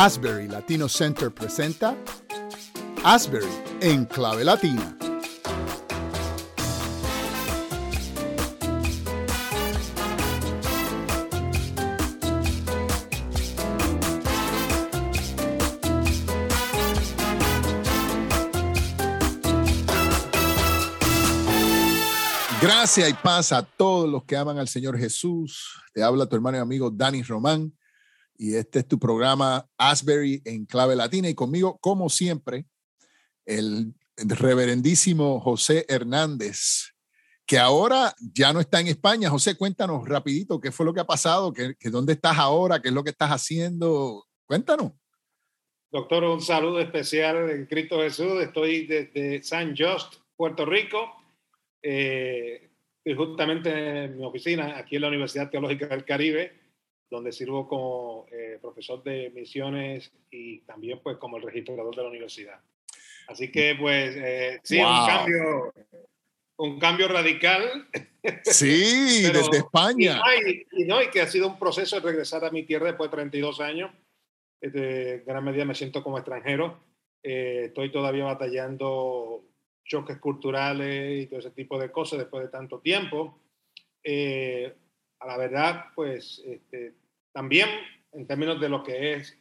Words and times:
Asbury 0.00 0.46
Latino 0.46 0.88
Center 0.88 1.28
presenta 1.32 1.96
Asbury 3.02 3.48
en 3.80 4.04
clave 4.04 4.44
latina. 4.44 4.96
Gracias 22.62 23.10
y 23.10 23.14
paz 23.14 23.50
a 23.50 23.64
todos 23.64 24.08
los 24.08 24.22
que 24.22 24.36
aman 24.36 24.58
al 24.58 24.68
Señor 24.68 24.96
Jesús. 24.96 25.82
Te 25.92 26.04
habla 26.04 26.26
tu 26.26 26.36
hermano 26.36 26.58
y 26.58 26.60
amigo 26.60 26.88
Dani 26.88 27.24
Román 27.24 27.72
y 28.38 28.54
este 28.54 28.78
es 28.78 28.88
tu 28.88 28.98
programa 28.98 29.68
Asbury 29.76 30.40
en 30.44 30.64
clave 30.64 30.94
latina 30.94 31.28
y 31.28 31.34
conmigo, 31.34 31.76
como 31.80 32.08
siempre, 32.08 32.66
el 33.44 33.92
reverendísimo 34.16 35.40
José 35.40 35.84
Hernández, 35.88 36.94
que 37.44 37.58
ahora 37.58 38.14
ya 38.20 38.52
no 38.52 38.60
está 38.60 38.80
en 38.80 38.86
España. 38.86 39.28
José, 39.28 39.56
cuéntanos 39.56 40.08
rapidito 40.08 40.60
qué 40.60 40.70
fue 40.70 40.86
lo 40.86 40.94
que 40.94 41.00
ha 41.00 41.06
pasado, 41.06 41.52
¿Qué, 41.52 41.74
dónde 41.90 42.12
estás 42.12 42.38
ahora, 42.38 42.80
qué 42.80 42.88
es 42.88 42.94
lo 42.94 43.02
que 43.02 43.10
estás 43.10 43.30
haciendo. 43.30 44.24
Cuéntanos. 44.46 44.92
Doctor, 45.90 46.24
un 46.24 46.40
saludo 46.40 46.78
especial 46.78 47.50
en 47.50 47.66
Cristo 47.66 48.00
Jesús. 48.00 48.40
Estoy 48.40 48.86
desde 48.86 49.42
San 49.42 49.74
Just, 49.76 50.16
Puerto 50.36 50.64
Rico. 50.64 51.10
Eh, 51.82 52.70
justamente 53.16 54.04
en 54.04 54.18
mi 54.18 54.24
oficina, 54.24 54.76
aquí 54.76 54.96
en 54.96 55.02
la 55.02 55.08
Universidad 55.08 55.50
Teológica 55.50 55.86
del 55.88 56.04
Caribe 56.04 56.67
donde 57.10 57.32
sirvo 57.32 57.66
como 57.66 58.26
eh, 58.30 58.58
profesor 58.60 59.02
de 59.02 59.30
misiones 59.30 60.12
y 60.30 60.60
también 60.60 61.00
pues 61.02 61.16
como 61.16 61.38
el 61.38 61.42
registrador 61.42 61.94
de 61.94 62.02
la 62.02 62.08
universidad. 62.08 62.60
Así 63.28 63.50
que 63.50 63.76
pues 63.78 64.14
eh, 64.16 64.60
sí, 64.62 64.78
un 64.78 65.06
cambio, 65.06 65.74
un 66.56 66.78
cambio 66.78 67.08
radical. 67.08 67.88
Sí, 68.44 69.22
desde 69.32 69.58
España. 69.58 70.20
Y, 70.72 70.84
no, 70.84 71.02
y, 71.02 71.08
que 71.10 71.20
ha 71.20 71.26
sido 71.26 71.48
un 71.48 71.58
proceso 71.58 71.96
de 71.96 72.02
regresar 72.02 72.44
a 72.44 72.50
mi 72.50 72.64
tierra 72.64 72.86
después 72.86 73.10
de 73.10 73.16
32 73.16 73.60
años. 73.60 73.90
De 74.60 75.22
gran 75.26 75.44
medida 75.44 75.64
me 75.64 75.74
siento 75.74 76.02
como 76.02 76.18
extranjero. 76.18 76.80
Eh, 77.22 77.64
estoy 77.66 77.90
todavía 77.90 78.24
batallando 78.24 79.44
choques 79.84 80.18
culturales 80.18 81.22
y 81.22 81.26
todo 81.26 81.40
ese 81.40 81.50
tipo 81.50 81.78
de 81.78 81.90
cosas 81.90 82.18
después 82.18 82.44
de 82.44 82.50
tanto 82.50 82.80
tiempo. 82.80 83.40
A 85.20 85.26
la 85.26 85.36
verdad, 85.36 85.86
pues 85.94 86.42
este, 86.46 86.94
también, 87.32 87.68
en 88.12 88.26
términos 88.26 88.60
de 88.60 88.68
lo 88.68 88.82
que 88.82 89.14
es 89.14 89.36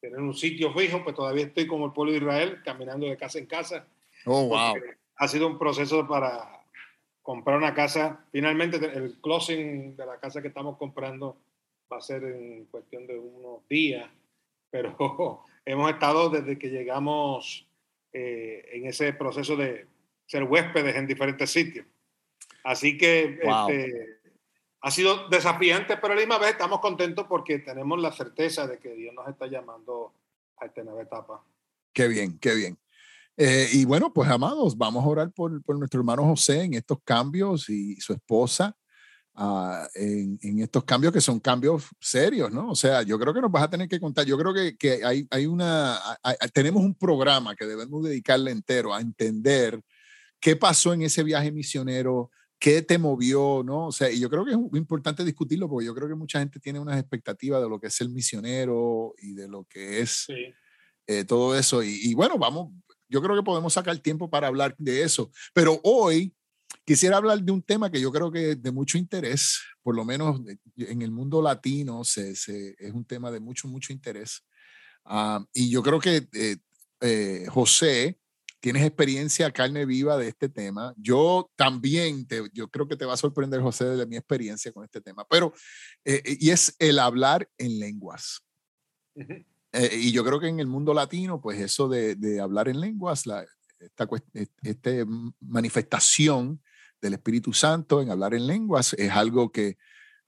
tener 0.00 0.18
un 0.18 0.34
sitio 0.34 0.72
fijo, 0.72 1.04
pues 1.04 1.14
todavía 1.14 1.44
estoy 1.44 1.66
como 1.66 1.86
el 1.86 1.92
pueblo 1.92 2.12
de 2.12 2.18
Israel, 2.18 2.60
caminando 2.64 3.06
de 3.06 3.16
casa 3.16 3.38
en 3.38 3.46
casa. 3.46 3.86
Oh, 4.24 4.46
wow. 4.48 4.74
Ha 5.16 5.28
sido 5.28 5.46
un 5.46 5.58
proceso 5.58 6.08
para 6.08 6.64
comprar 7.22 7.58
una 7.58 7.74
casa. 7.74 8.24
Finalmente, 8.32 8.76
el 8.76 9.20
closing 9.20 9.96
de 9.96 10.06
la 10.06 10.18
casa 10.18 10.40
que 10.40 10.48
estamos 10.48 10.78
comprando 10.78 11.36
va 11.92 11.98
a 11.98 12.00
ser 12.00 12.24
en 12.24 12.64
cuestión 12.66 13.06
de 13.06 13.18
unos 13.18 13.66
días, 13.68 14.08
pero 14.70 14.96
hemos 15.64 15.90
estado 15.90 16.30
desde 16.30 16.58
que 16.58 16.68
llegamos 16.68 17.66
eh, 18.12 18.68
en 18.72 18.86
ese 18.86 19.12
proceso 19.12 19.56
de 19.56 19.86
ser 20.26 20.44
huéspedes 20.44 20.96
en 20.96 21.06
diferentes 21.06 21.50
sitios. 21.50 21.86
Así 22.64 22.96
que 22.96 23.38
este, 23.42 24.19
ha 24.82 24.90
sido 24.90 25.28
desafiante, 25.28 25.96
pero 25.96 26.12
a 26.12 26.16
la 26.16 26.22
misma 26.22 26.38
vez 26.38 26.52
estamos 26.52 26.80
contentos 26.80 27.26
porque 27.28 27.58
tenemos 27.58 28.00
la 28.00 28.12
certeza 28.12 28.66
de 28.66 28.78
que 28.78 28.94
Dios 28.94 29.14
nos 29.14 29.28
está 29.28 29.46
llamando 29.46 30.14
a 30.58 30.66
esta 30.66 30.82
nueva 30.82 31.02
etapa. 31.02 31.44
Qué 31.92 32.08
bien, 32.08 32.38
qué 32.38 32.54
bien. 32.54 32.78
Eh, 33.36 33.68
y 33.72 33.84
bueno, 33.84 34.12
pues 34.12 34.28
amados, 34.30 34.76
vamos 34.76 35.04
a 35.04 35.08
orar 35.08 35.32
por, 35.32 35.62
por, 35.62 35.78
nuestro 35.78 36.00
hermano 36.00 36.24
José 36.24 36.62
en 36.62 36.74
estos 36.74 36.98
cambios 37.04 37.68
y 37.70 37.96
su 37.96 38.12
esposa 38.12 38.76
uh, 39.34 39.86
en, 39.94 40.38
en, 40.42 40.58
estos 40.60 40.84
cambios 40.84 41.12
que 41.12 41.20
son 41.20 41.40
cambios 41.40 41.84
serios, 41.98 42.50
¿no? 42.52 42.70
O 42.70 42.74
sea, 42.74 43.02
yo 43.02 43.18
creo 43.18 43.32
que 43.32 43.40
nos 43.40 43.50
vas 43.50 43.62
a 43.62 43.70
tener 43.70 43.88
que 43.88 44.00
contar, 44.00 44.26
yo 44.26 44.36
creo 44.36 44.52
que, 44.52 44.76
que 44.76 45.04
hay, 45.04 45.26
hay 45.30 45.46
una, 45.46 45.98
hay, 46.22 46.36
tenemos 46.52 46.82
un 46.82 46.94
programa 46.94 47.56
que 47.56 47.66
debemos 47.66 48.04
dedicarle 48.04 48.50
entero 48.50 48.92
a 48.92 49.00
entender 49.00 49.80
qué 50.38 50.56
pasó 50.56 50.92
en 50.92 51.02
ese 51.02 51.22
viaje 51.22 51.52
misionero, 51.52 52.30
¿Qué 52.60 52.82
te 52.82 52.98
movió? 52.98 53.62
¿no? 53.64 53.86
O 53.86 53.92
sea, 53.92 54.10
y 54.10 54.20
yo 54.20 54.28
creo 54.28 54.44
que 54.44 54.52
es 54.52 54.58
importante 54.74 55.24
discutirlo 55.24 55.68
porque 55.68 55.86
yo 55.86 55.94
creo 55.94 56.08
que 56.08 56.14
mucha 56.14 56.40
gente 56.40 56.60
tiene 56.60 56.78
unas 56.78 57.00
expectativas 57.00 57.62
de 57.62 57.68
lo 57.68 57.80
que 57.80 57.86
es 57.86 58.00
el 58.02 58.10
misionero 58.10 59.14
y 59.18 59.32
de 59.32 59.48
lo 59.48 59.64
que 59.64 60.00
es 60.00 60.26
eh, 61.06 61.24
todo 61.24 61.58
eso. 61.58 61.82
Y, 61.82 62.12
bueno, 62.14 62.36
vamos, 62.36 62.72
yo 63.08 63.22
creo 63.22 63.34
que 63.34 63.42
podemos 63.42 63.72
sacar 63.72 63.96
tiempo 63.98 64.28
para 64.28 64.48
hablar 64.48 64.74
de 64.76 65.02
eso. 65.02 65.30
Pero 65.54 65.80
hoy 65.82 66.34
quisiera 66.84 67.16
hablar 67.16 67.42
de 67.42 67.50
un 67.50 67.62
tema 67.62 67.90
que 67.90 68.00
yo 68.00 68.12
creo 68.12 68.30
que 68.30 68.50
es 68.50 68.62
de 68.62 68.70
mucho 68.70 68.98
interés, 68.98 69.58
por 69.82 69.96
lo 69.96 70.04
menos 70.04 70.40
en 70.76 71.00
el 71.00 71.10
mundo 71.10 71.40
latino 71.40 72.04
se, 72.04 72.32
es 72.32 72.92
un 72.92 73.06
tema 73.06 73.30
de 73.30 73.40
mucho, 73.40 73.68
mucho 73.68 73.92
interés. 73.92 74.44
Ah, 75.06 75.42
y 75.54 75.70
yo 75.70 75.82
creo 75.82 75.98
que 75.98 76.28
eh, 76.34 76.56
eh, 77.00 77.46
José 77.48 78.19
tienes 78.60 78.84
experiencia 78.84 79.50
carne 79.50 79.86
viva 79.86 80.16
de 80.16 80.28
este 80.28 80.48
tema. 80.48 80.94
Yo 80.96 81.50
también, 81.56 82.26
te, 82.26 82.42
yo 82.52 82.68
creo 82.68 82.86
que 82.86 82.96
te 82.96 83.06
va 83.06 83.14
a 83.14 83.18
sorprender, 83.18 83.60
José, 83.60 83.86
de 83.86 84.06
mi 84.06 84.16
experiencia 84.16 84.70
con 84.72 84.84
este 84.84 85.00
tema, 85.00 85.26
pero, 85.28 85.52
eh, 86.04 86.22
eh, 86.24 86.36
y 86.38 86.50
es 86.50 86.76
el 86.78 86.98
hablar 86.98 87.48
en 87.58 87.80
lenguas. 87.80 88.42
Eh, 89.72 89.90
y 89.96 90.12
yo 90.12 90.24
creo 90.24 90.38
que 90.38 90.48
en 90.48 90.60
el 90.60 90.66
mundo 90.66 90.94
latino, 90.94 91.40
pues 91.40 91.58
eso 91.58 91.88
de, 91.88 92.14
de 92.14 92.40
hablar 92.40 92.68
en 92.68 92.80
lenguas, 92.80 93.26
la, 93.26 93.44
esta, 93.78 94.08
este 94.62 95.06
manifestación 95.40 96.62
del 97.00 97.14
Espíritu 97.14 97.52
Santo 97.52 98.02
en 98.02 98.10
hablar 98.10 98.34
en 98.34 98.46
lenguas 98.46 98.94
es 98.94 99.10
algo 99.10 99.50
que 99.50 99.78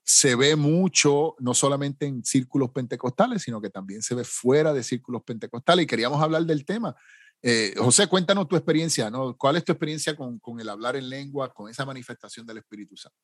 se 0.05 0.35
ve 0.35 0.57
mucho, 0.57 1.37
no 1.39 1.55
solamente 1.55 2.07
en 2.07 2.25
círculos 2.25 2.71
pentecostales, 2.71 3.43
sino 3.43 3.61
que 3.61 3.71
también 3.71 4.03
se 4.03 4.15
ve 4.15 4.25
fuera 4.25 4.73
de 4.73 4.83
círculos 4.83 5.23
pentecostales. 5.23 5.85
Y 5.85 5.87
queríamos 5.87 6.21
hablar 6.21 6.45
del 6.45 6.65
tema 6.65 6.97
eh, 7.43 7.75
José, 7.77 8.07
cuéntanos 8.07 8.49
tu 8.49 8.57
experiencia, 8.57 9.11
¿no? 9.11 9.37
¿Cuál 9.37 9.57
es 9.57 9.65
tu 9.65 9.73
experiencia 9.73 10.17
con, 10.17 10.39
con, 10.39 10.61
el 10.61 10.69
hablar 10.69 10.97
en 10.97 11.09
lengua, 11.09 11.53
con 11.53 11.71
esa 11.71 11.85
manifestación 11.85 12.47
del 12.47 12.59
Espíritu 12.59 12.97
Santo? 12.97 13.19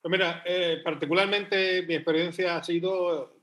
Pues 0.00 0.10
mira, 0.10 0.42
eh, 0.46 0.80
particularmente 0.82 1.82
mi 1.82 1.94
experiencia 1.94 2.56
ha 2.56 2.62
sido 2.62 3.38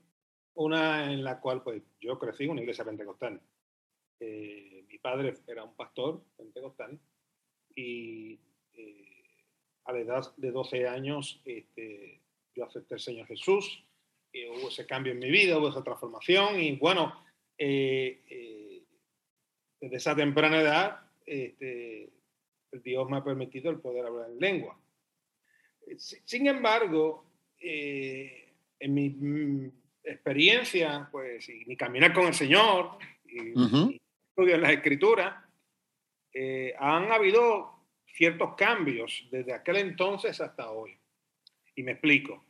una 0.54 1.12
en 1.12 1.24
la 1.24 1.40
cual 1.40 1.62
pues, 1.62 1.82
yo 2.00 2.18
crecí 2.18 2.44
en 2.44 2.50
una 2.50 2.60
iglesia 2.60 2.84
pentecostal. 2.84 3.40
Eh, 4.20 4.84
mi 4.88 4.98
padre 4.98 5.38
era 5.46 5.64
un 5.64 5.74
pastor 5.74 6.24
pentecostal 6.36 6.98
y 7.74 8.38
a 9.84 9.92
la 9.92 9.98
edad 9.98 10.36
de 10.36 10.52
12 10.52 10.86
años 10.86 11.40
este, 11.44 12.22
yo 12.54 12.64
acepté 12.64 12.94
al 12.94 13.00
Señor 13.00 13.26
Jesús, 13.26 13.84
y 14.32 14.46
hubo 14.46 14.68
ese 14.68 14.86
cambio 14.86 15.12
en 15.12 15.18
mi 15.18 15.30
vida, 15.30 15.58
hubo 15.58 15.68
esa 15.68 15.84
transformación 15.84 16.60
y 16.60 16.76
bueno, 16.76 17.14
desde 19.92 20.10
esa 20.10 20.16
temprana 20.16 20.58
edad, 20.58 21.00
este, 21.26 22.08
Dios 22.82 23.10
me 23.10 23.18
ha 23.18 23.24
permitido 23.24 23.70
el 23.70 23.78
poder 23.78 24.06
hablar 24.06 24.30
en 24.30 24.38
lengua. 24.38 24.80
Sin 25.98 26.46
embargo, 26.46 27.26
eh, 27.60 28.54
en 28.80 28.94
mi 28.94 29.70
experiencia, 30.02 31.06
pues, 31.12 31.46
y 31.46 31.66
mi 31.66 31.76
caminar 31.76 32.14
con 32.14 32.26
el 32.26 32.32
Señor, 32.32 32.96
y, 33.26 34.00
estudiar 34.30 34.60
las 34.60 34.72
escrituras, 34.72 35.44
eh, 36.32 36.74
han 36.78 37.12
habido 37.12 37.74
ciertos 38.06 38.54
cambios 38.54 39.28
desde 39.30 39.52
aquel 39.52 39.76
entonces 39.76 40.40
hasta 40.40 40.70
hoy. 40.70 40.96
Y 41.74 41.82
me 41.82 41.92
explico. 41.92 42.42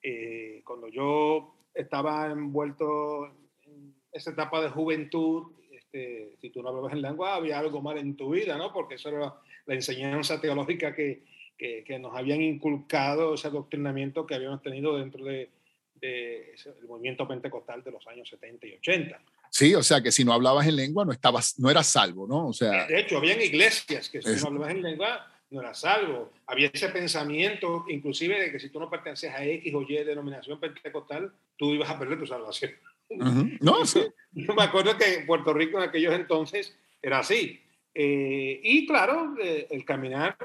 Eh, 0.00 0.62
cuando 0.64 0.86
yo 0.86 1.56
estaba 1.74 2.30
envuelto 2.30 3.26
en 3.64 3.96
esa 4.12 4.30
etapa 4.30 4.62
de 4.62 4.70
juventud 4.70 5.50
este, 5.94 6.36
si 6.40 6.50
tú 6.50 6.62
no 6.62 6.70
hablabas 6.70 6.92
en 6.92 7.02
lengua, 7.02 7.36
había 7.36 7.58
algo 7.58 7.80
mal 7.80 7.96
en 7.98 8.16
tu 8.16 8.30
vida, 8.30 8.56
¿no? 8.56 8.72
Porque 8.72 8.96
eso 8.96 9.10
era 9.10 9.34
la 9.66 9.74
enseñanza 9.74 10.40
teológica 10.40 10.94
que, 10.94 11.22
que, 11.56 11.84
que 11.84 11.98
nos 12.00 12.16
habían 12.16 12.42
inculcado, 12.42 13.34
ese 13.34 13.46
adoctrinamiento 13.46 14.26
que 14.26 14.34
habíamos 14.34 14.60
tenido 14.60 14.98
dentro 14.98 15.24
de, 15.24 15.50
de 15.94 16.54
movimiento 16.88 17.28
pentecostal 17.28 17.84
de 17.84 17.92
los 17.92 18.04
años 18.08 18.28
70 18.28 18.66
y 18.66 18.72
80. 18.74 19.20
Sí, 19.50 19.74
o 19.74 19.84
sea 19.84 20.02
que 20.02 20.10
si 20.10 20.24
no 20.24 20.32
hablabas 20.32 20.66
en 20.66 20.74
lengua 20.74 21.04
no 21.04 21.12
estabas, 21.12 21.60
no 21.60 21.70
eras 21.70 21.86
salvo, 21.86 22.26
¿no? 22.26 22.48
O 22.48 22.52
sea, 22.52 22.86
de 22.86 22.98
hecho, 22.98 23.18
habían 23.18 23.40
iglesias 23.40 24.08
que 24.08 24.20
si 24.20 24.30
no 24.42 24.48
hablabas 24.48 24.72
en 24.72 24.82
lengua 24.82 25.30
no 25.50 25.60
eras 25.60 25.78
salvo. 25.78 26.32
Había 26.48 26.70
ese 26.72 26.88
pensamiento, 26.88 27.84
inclusive, 27.88 28.40
de 28.40 28.50
que 28.50 28.58
si 28.58 28.70
tú 28.70 28.80
no 28.80 28.90
pertenecías 28.90 29.36
a 29.36 29.44
X 29.44 29.72
o 29.72 29.82
Y 29.82 30.02
denominación 30.02 30.58
pentecostal, 30.58 31.32
tú 31.56 31.72
ibas 31.72 31.88
a 31.88 31.96
perder 31.96 32.18
tu 32.18 32.26
salvación. 32.26 32.72
No, 33.60 33.84
sí. 33.84 34.02
Me 34.32 34.62
acuerdo 34.62 34.96
que 34.96 35.14
en 35.14 35.26
Puerto 35.26 35.52
Rico 35.52 35.78
en 35.78 35.88
aquellos 35.88 36.14
entonces 36.14 36.76
era 37.02 37.20
así. 37.20 37.60
Eh, 37.94 38.60
y 38.62 38.86
claro, 38.86 39.36
eh, 39.40 39.68
el 39.70 39.84
caminar, 39.84 40.36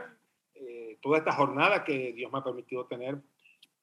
eh, 0.54 0.98
toda 1.02 1.18
esta 1.18 1.32
jornada 1.32 1.84
que 1.84 2.14
Dios 2.14 2.32
me 2.32 2.40
ha 2.40 2.44
permitido 2.44 2.86
tener, 2.86 3.18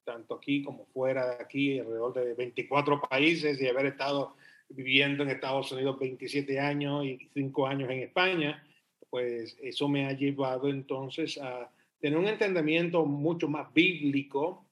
tanto 0.05 0.35
aquí 0.35 0.63
como 0.63 0.85
fuera 0.85 1.35
de 1.35 1.43
aquí, 1.43 1.79
alrededor 1.79 2.13
de 2.13 2.33
24 2.33 3.01
países 3.01 3.61
y 3.61 3.67
haber 3.67 3.87
estado 3.87 4.35
viviendo 4.69 5.23
en 5.23 5.29
Estados 5.29 5.71
Unidos 5.71 5.99
27 5.99 6.59
años 6.59 7.05
y 7.05 7.29
5 7.33 7.67
años 7.67 7.89
en 7.89 7.99
España, 7.99 8.65
pues 9.09 9.57
eso 9.61 9.89
me 9.89 10.05
ha 10.05 10.13
llevado 10.13 10.69
entonces 10.69 11.37
a 11.37 11.69
tener 11.99 12.17
un 12.17 12.27
entendimiento 12.27 13.05
mucho 13.05 13.49
más 13.49 13.73
bíblico 13.73 14.66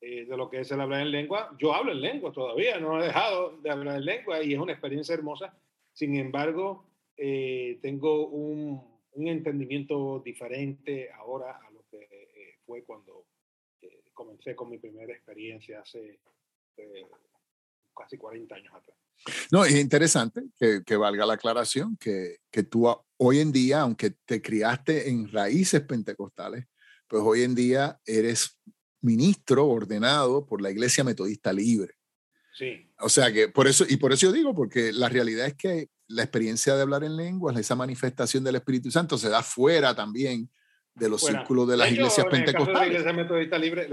eh, 0.00 0.26
de 0.26 0.36
lo 0.36 0.48
que 0.48 0.60
es 0.60 0.70
el 0.70 0.80
hablar 0.80 1.00
en 1.00 1.10
lengua. 1.10 1.56
Yo 1.58 1.74
hablo 1.74 1.90
en 1.90 2.00
lengua 2.00 2.32
todavía, 2.32 2.78
no 2.78 3.02
he 3.02 3.06
dejado 3.06 3.58
de 3.58 3.70
hablar 3.70 3.96
en 3.96 4.04
lengua 4.04 4.42
y 4.42 4.54
es 4.54 4.60
una 4.60 4.72
experiencia 4.72 5.14
hermosa. 5.14 5.58
Sin 5.92 6.14
embargo, 6.14 6.86
eh, 7.16 7.78
tengo 7.82 8.28
un, 8.28 8.80
un, 9.12 9.28
entendimiento 9.28 10.22
diferente 10.24 11.10
ahora 11.12 11.58
a 11.66 11.70
lo 11.72 11.84
que 11.90 11.98
eh, 11.98 12.58
fue 12.64 12.84
cuando 12.84 13.26
comencé 14.14 14.54
con 14.54 14.70
mi 14.70 14.78
primera 14.78 15.12
experiencia 15.12 15.80
hace 15.80 16.20
casi 17.96 18.16
40 18.16 18.54
años 18.54 18.74
atrás. 18.74 18.96
No, 19.50 19.64
es 19.64 19.74
interesante 19.74 20.42
que, 20.56 20.82
que 20.86 20.96
valga 20.96 21.26
la 21.26 21.34
aclaración 21.34 21.96
que, 21.96 22.36
que 22.50 22.62
tú 22.62 22.86
hoy 23.16 23.40
en 23.40 23.50
día, 23.50 23.80
aunque 23.80 24.12
te 24.24 24.40
criaste 24.40 25.08
en 25.08 25.28
raíces 25.30 25.80
pentecostales, 25.80 26.66
pues 27.08 27.22
hoy 27.24 27.42
en 27.42 27.54
día 27.54 27.98
eres 28.04 28.58
ministro 29.00 29.66
ordenado 29.66 30.46
por 30.46 30.60
la 30.60 30.70
Iglesia 30.70 31.04
Metodista 31.04 31.52
Libre. 31.52 31.94
Sí. 32.52 32.90
O 32.98 33.08
sea 33.08 33.32
que 33.32 33.48
por 33.48 33.68
eso, 33.68 33.84
y 33.88 33.96
por 33.96 34.12
eso 34.12 34.26
yo 34.26 34.32
digo, 34.32 34.54
porque 34.54 34.92
la 34.92 35.08
realidad 35.08 35.46
es 35.46 35.54
que 35.54 35.88
la 36.08 36.22
experiencia 36.22 36.74
de 36.74 36.82
hablar 36.82 37.04
en 37.04 37.16
lenguas, 37.16 37.56
esa 37.56 37.76
manifestación 37.76 38.42
del 38.42 38.56
Espíritu 38.56 38.90
Santo 38.90 39.18
se 39.18 39.28
da 39.28 39.42
fuera 39.42 39.94
también 39.94 40.50
de 40.94 41.08
los 41.08 41.22
círculos 41.22 41.68
de 41.68 41.76
las 41.76 41.92
iglesias 41.92 42.26
pentecostales. 42.26 42.80
la 42.80 42.86
Iglesia 42.86 43.12
Metodista 43.12 43.58
Libre, 43.58 43.88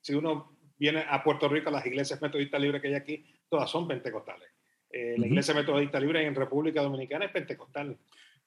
si 0.00 0.14
uno 0.14 0.56
viene 0.78 1.04
a 1.08 1.22
Puerto 1.24 1.48
Rico, 1.48 1.70
las 1.70 1.86
iglesias 1.86 2.20
metodistas 2.20 2.60
libres 2.60 2.80
que 2.80 2.88
hay 2.88 2.94
aquí, 2.94 3.24
todas 3.48 3.70
son 3.70 3.88
pentecostales. 3.88 4.48
Eh, 4.90 5.16
la 5.18 5.26
iglesia 5.26 5.52
metodista 5.52 6.00
libre 6.00 6.24
en 6.24 6.34
República 6.34 6.80
Dominicana 6.82 7.26
es 7.26 7.32
pentecostal. 7.32 7.98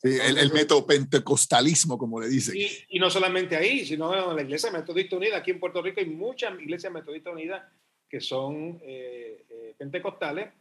Sí, 0.02 0.18
el, 0.22 0.38
el 0.38 0.52
pentecostalismo, 0.88 1.98
como 1.98 2.22
le 2.22 2.30
dicen. 2.30 2.56
Y, 2.56 2.96
y, 2.96 3.00
no 3.00 3.10
solamente 3.10 3.58
ahí, 3.58 3.86
sino 3.86 4.30
en 4.32 4.36
la 4.36 4.42
Iglesia 4.42 4.72
Metodista 4.72 5.18
Unida. 5.18 5.38
Aquí 5.38 5.52
en 5.52 5.60
Puerto 5.60 5.82
Rico 5.82 6.00
hay 6.00 6.06
muchas 6.06 6.58
iglesias 6.60 6.94
metodistas 6.94 7.34
unidas 7.34 7.64
que 8.08 8.22
son 8.22 8.80
eh, 8.82 9.46
eh, 9.50 9.76
pentecostales. 9.78 10.54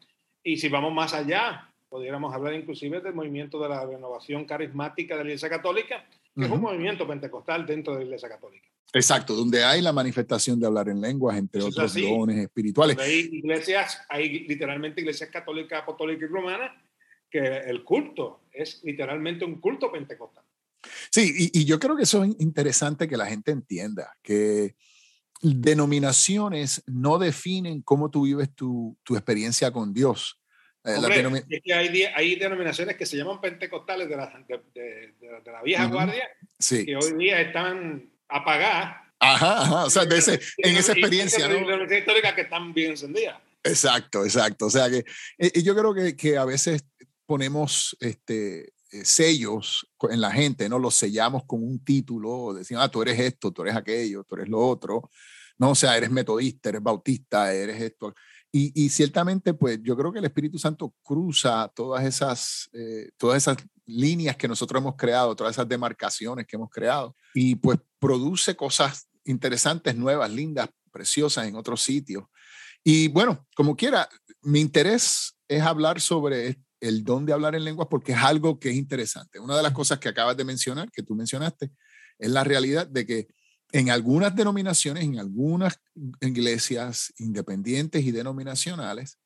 Y 0.43 0.57
si 0.57 0.69
vamos 0.69 0.93
más 0.93 1.15
allá, 1.15 1.73
pudiéramos 1.89 2.35
hablar 2.35 2.55
inclusive 2.55 3.01
del 3.01 3.15
movimiento 3.15 3.61
de 3.61 3.69
la 3.69 3.87
renovación 3.87 4.45
carismática 4.45 5.17
de 5.17 5.23
la 5.23 5.31
Iglesia 5.31 5.49
Católica, 5.49 6.05
que 6.35 6.41
uh 6.41 6.43
-huh. 6.43 6.47
es 6.47 6.51
un 6.51 6.61
movimiento 6.61 7.07
pentecostal 7.07 7.65
dentro 7.65 7.93
de 7.93 8.01
la 8.01 8.05
Iglesia 8.07 8.29
Católica. 8.29 8.69
Exacto, 8.93 9.35
donde 9.35 9.63
hay 9.63 9.83
la 9.83 9.93
manifestación 9.93 10.59
de 10.59 10.67
hablar 10.67 10.89
en 10.89 11.01
lenguas, 11.01 11.37
entre 11.37 11.61
Eso 11.61 11.69
otros 11.69 11.95
dones 11.95 12.39
espirituales. 12.39 12.99
Hay 12.99 13.29
iglesias, 13.33 14.01
hay 14.09 14.47
literalmente 14.49 15.01
iglesias 15.03 15.31
católicas, 15.31 15.83
apostólicas 15.83 16.29
y 16.29 16.33
romanas, 16.33 16.73
que 17.31 17.39
el 17.39 17.85
culto 17.85 18.45
es 18.53 18.81
literalmente 18.85 19.45
un 19.45 19.61
culto 19.61 19.91
pentecostal. 19.93 20.45
Sí, 21.11 21.51
y, 21.53 21.61
y, 21.61 21.65
yo 21.65 21.79
creo 21.79 21.97
que 21.97 22.05
eso 22.05 22.23
es 22.23 22.31
interesante 22.39 23.09
que 23.09 23.17
la 23.17 23.27
gente 23.27 23.51
entienda, 23.51 24.17
que 24.23 24.77
denominaciones 25.41 26.83
no 26.87 27.19
definen 27.19 27.83
cómo 27.83 28.11
tú 28.11 28.23
vives 28.25 28.55
tu, 28.55 28.97
tu 29.03 29.15
experiencia 29.15 29.71
con 29.71 29.93
Dios. 29.93 30.41
Eh, 30.85 30.95
Hombre, 30.97 31.45
es 31.49 31.63
que 31.63 31.75
hay, 31.75 32.05
hay, 32.15 32.37
denominaciones 32.37 32.97
que 32.97 33.07
se 33.07 33.17
llaman 33.17 33.41
pentecostales 33.41 34.09
de 34.09 34.17
la, 34.17 34.45
de, 34.49 34.63
de, 34.73 35.41
de 35.45 35.53
la 35.53 35.63
vieja 35.63 35.87
uh 35.87 35.89
-huh. 35.89 35.93
guardia, 35.93 36.29
sí. 36.59 36.87
que 36.87 36.97
hoy 36.97 37.13
día 37.19 37.41
están 37.41 38.11
apagadas. 38.29 38.97
Ajá, 39.21 39.63
ajá, 39.63 39.85
o 39.85 39.91
sea, 39.91 40.05
de 40.05 40.17
ese, 40.17 40.41
en 40.59 40.77
esa 40.77 40.93
experiencia, 40.93 41.49
¿no? 41.49 41.87
que 41.89 42.41
están 42.41 42.73
bien 42.73 42.93
encendidas. 42.93 43.37
Exacto, 43.65 44.25
exacto. 44.25 44.67
O 44.67 44.71
sea 44.71 44.89
que 44.89 45.05
y 45.39 45.63
yo 45.63 45.75
creo 45.75 45.93
que, 45.93 46.17
que 46.17 46.39
a 46.39 46.45
veces 46.45 46.85
ponemos 47.29 47.95
este, 48.01 48.73
sellos 49.05 49.87
en 50.09 50.19
la 50.23 50.31
gente, 50.31 50.67
¿no? 50.67 50.79
Los 50.79 50.95
sellamos 50.95 51.45
con 51.45 51.63
un 51.63 51.85
título, 51.85 52.55
decimos, 52.55 52.83
ah, 52.83 52.89
tú 52.89 53.03
eres 53.03 53.21
esto, 53.21 53.53
tú 53.53 53.61
eres 53.61 53.77
aquello, 53.77 54.25
tú 54.25 54.37
eres 54.37 54.49
lo 54.49 54.59
otro, 54.59 55.11
¿no? 55.59 55.73
O 55.73 55.75
sea, 55.75 55.95
eres 55.95 56.11
metodista, 56.11 56.71
eres 56.71 56.83
bautista, 56.83 57.53
eres 57.53 57.83
esto. 57.83 58.15
Y, 58.51 58.73
y 58.83 58.89
ciertamente, 58.89 59.53
pues 59.53 59.79
yo 59.83 59.95
creo 59.95 60.11
que 60.11 60.21
el 60.21 60.25
Espíritu 60.25 60.59
Santo 60.59 60.95
cruza 61.03 61.71
todas 61.77 62.03
esas, 62.07 62.71
eh, 62.73 63.11
todas 63.19 63.37
esas 63.37 63.59
líneas 63.85 64.37
que 64.37 64.49
nosotros 64.49 64.81
hemos 64.81 64.97
creado, 64.97 65.37
todas 65.37 65.55
esas 65.55 65.69
demarcaciones 65.69 66.47
que 66.47 66.57
hemos 66.57 66.71
creado, 66.71 67.15
y 67.35 67.57
pues 67.57 67.79
produce 67.99 68.57
cosas 68.57 69.07
interesantes, 69.27 69.95
nuevas, 69.95 70.31
lindas, 70.31 70.71
preciosas 70.91 71.47
en 71.47 71.57
otros 71.57 71.83
sitios. 71.83 72.25
Y 72.83 73.09
bueno, 73.09 73.47
como 73.55 73.77
quiera, 73.77 74.09
mi 74.41 74.61
interés 74.61 75.35
es 75.47 75.63
hablar 75.63 76.01
sobre 76.01 76.57
el 76.81 77.05
don 77.05 77.27
de 77.27 77.33
hablar 77.33 77.55
en 77.55 77.65
lenguas 77.65 77.89
porque 77.91 78.13
es 78.13 78.19
algo 78.19 78.59
que 78.59 78.71
es 78.71 78.77
interesante. 78.77 79.39
Una 79.39 79.57
de 79.57 79.63
las 79.63 79.73
cosas 79.73 79.99
que 79.99 80.09
acabas 80.09 80.37
de 80.37 80.45
mencionar, 80.45 80.91
que 80.91 81.03
tú 81.03 81.15
mencionaste, 81.15 81.71
es 82.19 82.31
la 82.31 82.45
realidad 82.45 82.87
de 82.87 83.07
que 83.07 83.29
en 83.73 83.91
algunas 83.91 84.35
denominaciones, 84.35 85.05
en 85.05 85.19
algunas 85.19 85.79
iglesias 86.21 87.13
independientes 87.19 88.03
y 88.05 88.11
denominacionales, 88.13 89.19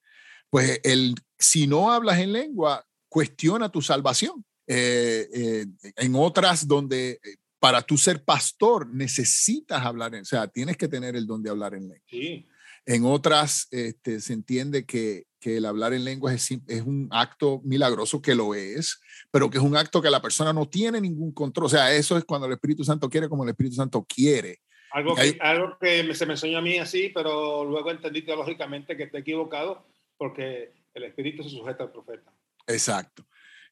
pues 0.51 0.81
el, 0.83 1.15
si 1.39 1.67
no 1.67 1.93
hablas 1.93 2.19
en 2.19 2.33
lengua, 2.33 2.85
cuestiona 3.09 3.71
tu 3.71 3.81
salvación. 3.81 4.45
Eh, 4.67 5.29
eh, 5.33 5.67
en 5.97 6.15
otras 6.15 6.67
donde 6.67 7.21
eh, 7.23 7.37
para 7.59 7.83
tú 7.83 7.99
ser 7.99 8.25
pastor 8.25 8.89
necesitas 8.93 9.85
hablar, 9.85 10.15
en, 10.15 10.23
o 10.23 10.25
sea, 10.25 10.47
tienes 10.47 10.77
que 10.77 10.89
tener 10.89 11.17
el 11.17 11.27
don 11.27 11.43
de 11.43 11.51
hablar 11.51 11.75
en 11.75 11.89
lengua. 11.89 12.07
Sí. 12.09 12.47
En 12.87 13.05
otras 13.05 13.69
este, 13.71 14.21
se 14.21 14.33
entiende 14.33 14.85
que, 14.85 15.27
que, 15.43 15.57
el 15.57 15.67
hablar 15.67 15.93
en 15.93 16.05
lenguas 16.05 16.35
es, 16.35 16.59
es, 16.69 16.83
un 16.83 17.09
acto 17.11 17.61
milagroso, 17.65 18.23
que 18.23 18.35
lo 18.35 18.55
es, 18.55 19.01
pero 19.31 19.51
que 19.51 19.59
es 19.59 19.65
un 19.65 19.77
acto 19.77 20.01
que 20.01 20.11
la 20.11 20.23
persona 20.23 20.53
no 20.53 20.69
tiene 20.69 21.01
ningún 21.01 21.33
control. 21.33 21.67
O 21.67 21.69
sea, 21.69 21.93
eso 21.93 22.17
es 22.17 22.25
cuando 22.25 22.47
el 22.47 22.53
Espíritu 22.55 22.85
Santo 22.85 23.11
quiere 23.11 23.29
como 23.29 23.45
el 23.45 23.51
Espíritu 23.51 23.77
Santo 23.77 24.07
quiere. 24.09 24.61
Algo 24.93 25.15
que, 25.15 25.39
algo 25.41 25.77
que 25.81 26.15
se 26.15 26.27
me 26.27 26.35
enseñó 26.35 26.59
a 26.59 26.63
mí 26.63 26.79
así, 26.79 27.11
pero 27.15 27.65
luego 27.65 27.91
entendí 27.91 28.23
teológicamente 28.23 28.97
que 28.97 29.05
está 29.05 29.19
equivocado 29.19 29.87
porque 30.17 30.73
el 30.95 31.05
Espíritu 31.05 31.43
se 31.43 31.51
sujeta 31.51 31.85
al 31.85 31.93
profeta. 31.93 32.33
Exacto. 32.67 33.25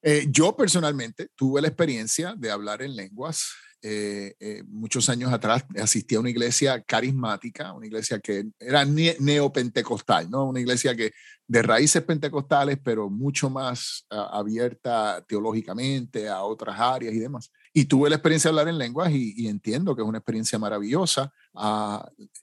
Eh, 0.03 0.27
yo 0.31 0.57
personalmente 0.57 1.29
tuve 1.37 1.61
la 1.61 1.69
experiencia 1.69 2.35
de 2.37 2.51
hablar 2.51 2.83
en 2.83 2.97
lenguas 2.97 3.53
eh, 3.83 4.35
eh, 4.41 4.63
muchos 4.69 5.09
años 5.09 5.33
atrás 5.33 5.65
asistí 5.81 6.15
a 6.15 6.21
una 6.21 6.29
iglesia 6.29 6.83
carismática, 6.83 7.73
una 7.73 7.87
iglesia 7.87 8.21
que 8.21 8.45
era 8.59 8.85
ne 8.85 9.17
neopentecostal, 9.21 10.31
¿no? 10.31 10.45
Una 10.45 10.61
iglesia 10.61 10.95
que 10.95 11.13
de 11.47 11.63
raíces 11.63 12.03
pentecostales, 12.03 12.79
pero 12.85 13.09
mucho 13.09 13.49
más 13.49 14.07
uh, 14.11 14.37
abierta 14.37 15.25
teológicamente 15.27 16.29
a 16.29 16.43
otras 16.43 16.79
áreas 16.79 17.15
y 17.15 17.21
demás. 17.21 17.51
Y 17.73 17.87
tuve 17.87 18.11
la 18.11 18.17
experiencia 18.17 18.49
de 18.49 18.53
hablar 18.53 18.69
en 18.69 18.79
lenguas 18.79 19.11
y, 19.13 19.49
entiendo 19.49 19.97
que 19.97 20.03
es 20.03 20.09
una 20.09 20.19
experiencia 20.19 20.59
maravillosa. 20.59 21.33
Uh, 21.55 22.01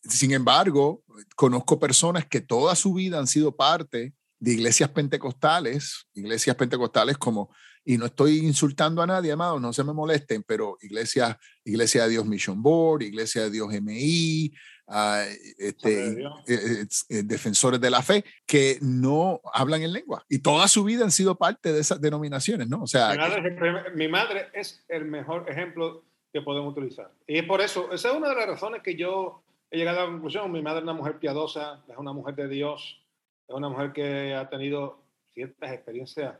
sin 0.09 0.31
embargo, 0.31 1.03
conozco 1.35 1.79
personas 1.79 2.25
que 2.25 2.41
toda 2.41 2.75
su 2.75 2.95
vida 2.95 3.19
han 3.19 3.27
sido 3.27 3.55
parte 3.55 4.13
de 4.39 4.53
iglesias 4.53 4.89
pentecostales, 4.89 6.07
iglesias 6.13 6.55
pentecostales 6.55 7.17
como 7.17 7.49
y 7.89 7.97
no 7.97 8.07
estoy 8.07 8.39
insultando 8.39 9.01
a 9.01 9.07
nadie, 9.07 9.31
amado, 9.31 9.61
no 9.61 9.71
se 9.71 9.81
me 9.81 9.93
molesten, 9.93 10.43
pero 10.43 10.77
Iglesia, 10.81 11.39
Iglesia 11.63 12.03
de 12.03 12.09
Dios 12.09 12.25
Mission 12.25 12.61
Board, 12.61 13.01
Iglesia 13.01 13.43
de 13.43 13.49
Dios 13.49 13.69
MI, 13.81 14.53
uh, 14.87 15.23
este, 15.57 16.09
eh, 16.09 16.29
eh, 16.47 16.85
eh, 17.07 17.23
defensores 17.23 17.79
de 17.79 17.89
la 17.89 18.01
fe, 18.01 18.25
que 18.45 18.77
no 18.81 19.39
hablan 19.53 19.83
en 19.83 19.93
lengua 19.93 20.25
y 20.27 20.39
toda 20.39 20.67
su 20.67 20.83
vida 20.83 21.05
han 21.05 21.11
sido 21.11 21.37
parte 21.37 21.71
de 21.71 21.79
esas 21.79 22.01
denominaciones, 22.01 22.67
¿no? 22.67 22.83
O 22.83 22.87
sea, 22.87 23.11
mi 23.11 23.17
madre, 23.19 23.55
que, 23.55 23.91
mi 23.95 24.07
madre 24.09 24.47
es 24.53 24.83
el 24.89 25.05
mejor 25.05 25.49
ejemplo 25.49 26.03
que 26.33 26.41
podemos 26.41 26.73
utilizar. 26.73 27.09
Y 27.25 27.41
por 27.43 27.61
eso, 27.61 27.93
esa 27.93 28.09
es 28.09 28.15
una 28.15 28.27
de 28.27 28.35
las 28.35 28.47
razones 28.47 28.81
que 28.83 28.97
yo 28.97 29.41
he 29.71 29.77
llegado 29.77 30.01
a 30.01 30.03
la 30.03 30.11
conclusión. 30.11 30.51
Mi 30.51 30.61
madre 30.61 30.79
es 30.79 30.83
una 30.83 30.93
mujer 30.93 31.19
piadosa, 31.19 31.85
es 31.87 31.97
una 31.97 32.11
mujer 32.11 32.35
de 32.35 32.49
Dios, 32.49 33.01
es 33.47 33.55
una 33.55 33.69
mujer 33.69 33.93
que 33.93 34.33
ha 34.33 34.49
tenido 34.49 35.03
ciertas 35.33 35.71
experiencias 35.71 36.37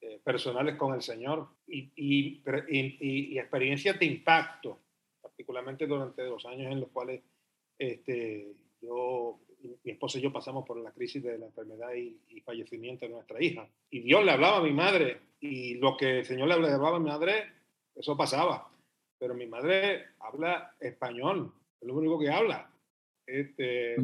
eh, 0.00 0.20
personales 0.22 0.76
con 0.76 0.94
el 0.94 1.02
Señor 1.02 1.48
y, 1.66 1.92
y, 1.96 3.38
experiencias 3.38 3.98
de 3.98 4.06
impacto, 4.06 4.80
particularmente 5.20 5.86
durante 5.86 6.24
los 6.24 6.44
años 6.44 6.72
en 6.72 6.80
los 6.80 6.90
cuales 6.90 7.22
este, 7.78 8.52
yo, 8.80 9.40
mi 9.84 9.92
esposa 9.92 10.18
y 10.18 10.22
yo 10.22 10.32
pasamos 10.32 10.66
por 10.66 10.76
la 10.76 10.92
crisis 10.92 11.22
de 11.22 11.38
la 11.38 11.46
enfermedad 11.46 11.94
y, 11.94 12.40
fallecimiento 12.40 13.06
de 13.06 13.12
nuestra 13.12 13.42
hija. 13.42 13.68
Y 13.88 14.00
Dios 14.00 14.24
le 14.24 14.32
hablaba 14.32 14.58
a 14.58 14.62
mi 14.62 14.72
madre 14.72 15.20
y 15.38 15.76
lo 15.76 15.96
que 15.96 16.18
el 16.18 16.24
Señor 16.24 16.48
le 16.48 16.54
hablaba 16.54 16.96
a 16.96 16.98
mi 16.98 17.06
madre, 17.06 17.44
eso 17.94 18.16
pasaba. 18.16 18.68
Pero 19.18 19.34
mi 19.34 19.46
madre 19.46 20.06
habla 20.18 20.74
español, 20.80 21.52
es 21.80 21.86
lo 21.86 21.94
único 21.94 22.18
que 22.18 22.28
habla. 22.28 22.68
Este. 23.24 23.94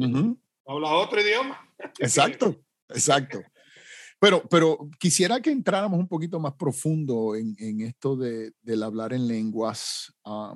Habla 0.69 0.93
otro 0.93 1.19
idioma. 1.19 1.59
Exacto, 1.97 2.55
exacto. 2.89 3.41
Pero, 4.19 4.47
pero 4.47 4.87
quisiera 4.99 5.41
que 5.41 5.49
entráramos 5.49 5.99
un 5.99 6.07
poquito 6.07 6.39
más 6.39 6.53
profundo 6.53 7.35
en, 7.35 7.55
en 7.57 7.81
esto 7.81 8.15
de, 8.15 8.51
del 8.61 8.83
hablar 8.83 9.13
en 9.13 9.27
lenguas 9.27 10.13
uh, 10.25 10.53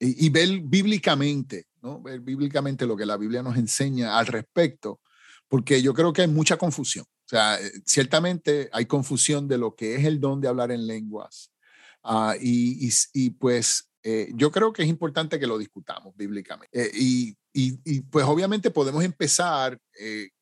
y, 0.00 0.26
y, 0.26 0.30
ver 0.30 0.60
bíblicamente, 0.64 1.66
¿no? 1.82 2.02
Ver 2.02 2.18
bíblicamente 2.18 2.84
lo 2.84 2.96
que 2.96 3.06
la 3.06 3.16
Biblia 3.16 3.44
nos 3.44 3.56
enseña 3.56 4.18
al 4.18 4.26
respecto, 4.26 5.00
porque 5.46 5.82
yo 5.82 5.94
creo 5.94 6.12
que 6.12 6.22
hay 6.22 6.28
mucha 6.28 6.56
confusión. 6.56 7.04
O 7.04 7.28
sea, 7.28 7.60
eh, 7.60 7.70
ciertamente 7.86 8.68
hay 8.72 8.86
confusión 8.86 9.46
de 9.46 9.58
lo 9.58 9.76
que 9.76 9.94
es 9.94 10.04
el 10.04 10.18
don 10.18 10.40
de 10.40 10.48
hablar 10.48 10.72
en 10.72 10.84
lenguas. 10.88 11.52
Ah, 12.02 12.34
y, 12.40 12.88
y, 13.12 13.30
pues 13.30 13.90
eh, 14.02 14.30
yo 14.34 14.50
creo 14.50 14.72
que 14.72 14.82
es 14.82 14.88
importante 14.88 15.38
que 15.38 15.46
lo 15.46 15.58
discutamos 15.58 16.14
bíblicamente. 16.16 16.86
Eh, 16.86 16.90
y, 16.94 17.36
y, 17.52 18.00
pues 18.02 18.24
obviamente 18.24 18.70
podemos 18.70 19.02
empezar 19.04 19.78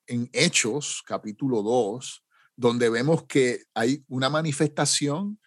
en 0.06 0.28
Hechos, 0.32 1.02
capítulo 1.06 1.62
2, 1.62 2.22
donde 2.56 2.90
vemos 2.90 3.24
que 3.24 3.64
hay 3.74 4.04
una 4.08 4.28
manifestación 4.28 5.38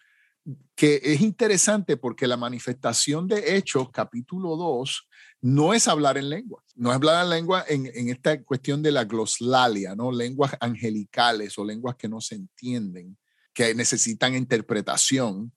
que 0.74 1.00
es 1.02 1.20
interesante 1.20 1.96
porque 1.96 2.26
la 2.26 2.36
manifestación 2.36 3.28
de 3.28 3.56
Hechos, 3.56 3.90
capítulo 3.90 4.56
2, 4.56 5.08
no 5.42 5.74
es 5.74 5.88
hablar 5.88 6.18
en 6.18 6.28
lengua, 6.28 6.62
no 6.74 6.90
es 6.90 6.96
hablar 6.96 7.24
en 7.24 7.30
lengua 7.30 7.64
en, 7.68 7.86
en, 7.94 8.08
esta 8.08 8.42
cuestión 8.42 8.82
de 8.82 8.92
la 8.92 9.04
gloslalia, 9.04 9.94
¿no? 9.94 10.12
Lenguas 10.12 10.56
angelicales 10.60 11.58
o 11.58 11.64
lenguas 11.64 11.96
que 11.96 12.08
no 12.08 12.20
se 12.20 12.36
entienden, 12.36 13.16
que 13.52 13.74
necesitan 13.74 14.34
interpretación. 14.34 15.52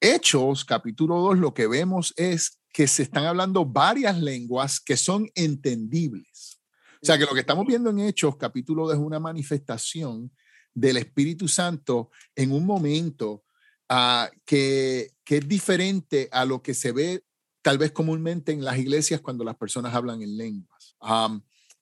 Hechos, 0.00 0.64
capítulo 0.64 1.18
2, 1.20 1.38
lo 1.38 1.52
que 1.52 1.66
vemos 1.66 2.14
es 2.16 2.58
que 2.72 2.86
se 2.86 3.02
están 3.02 3.26
hablando 3.26 3.66
varias 3.66 4.18
lenguas 4.18 4.80
que 4.80 4.96
son 4.96 5.28
entendibles. 5.34 6.58
O 7.02 7.06
sea, 7.06 7.18
que 7.18 7.26
lo 7.26 7.34
que 7.34 7.40
estamos 7.40 7.66
viendo 7.66 7.90
en 7.90 8.00
Hechos, 8.00 8.36
capítulo 8.36 8.86
2, 8.86 8.94
es 8.94 8.98
una 8.98 9.20
manifestación 9.20 10.32
del 10.72 10.96
Espíritu 10.96 11.48
Santo 11.48 12.10
en 12.34 12.52
un 12.52 12.64
momento 12.64 13.44
uh, 13.90 14.24
que, 14.46 15.10
que 15.22 15.38
es 15.38 15.48
diferente 15.48 16.30
a 16.32 16.46
lo 16.46 16.62
que 16.62 16.72
se 16.72 16.92
ve 16.92 17.22
tal 17.60 17.76
vez 17.76 17.92
comúnmente 17.92 18.52
en 18.52 18.64
las 18.64 18.78
iglesias 18.78 19.20
cuando 19.20 19.44
las 19.44 19.56
personas 19.56 19.94
hablan 19.94 20.22
en 20.22 20.36
lenguas. 20.36 20.96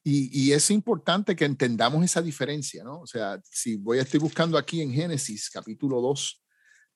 y, 0.03 0.51
es 0.51 0.71
importante 0.73 1.37
que 1.37 1.45
entendamos 1.45 2.05
esa 2.05 2.21
diferencia, 2.21 2.83
¿no? 2.83 3.01
O 3.01 3.07
sea, 3.07 3.41
si 3.45 3.77
voy 3.77 3.99
a 3.99 4.03
estoy 4.03 4.19
buscando 4.19 4.59
aquí 4.59 4.81
en 4.81 4.91
Génesis 4.91 5.51
capítulo 5.51 6.01
2, 6.01 6.43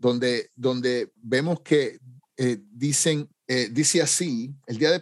donde, 0.02 0.50
donde 0.56 1.12
vemos 1.14 1.61
que 1.61 2.00
eh, 2.37 2.59
dicen, 2.73 3.28
eh, 3.47 3.68
dice 3.71 4.02
así, 4.02 4.52
el 4.66 4.76
día 4.76 4.90
de, 4.90 4.99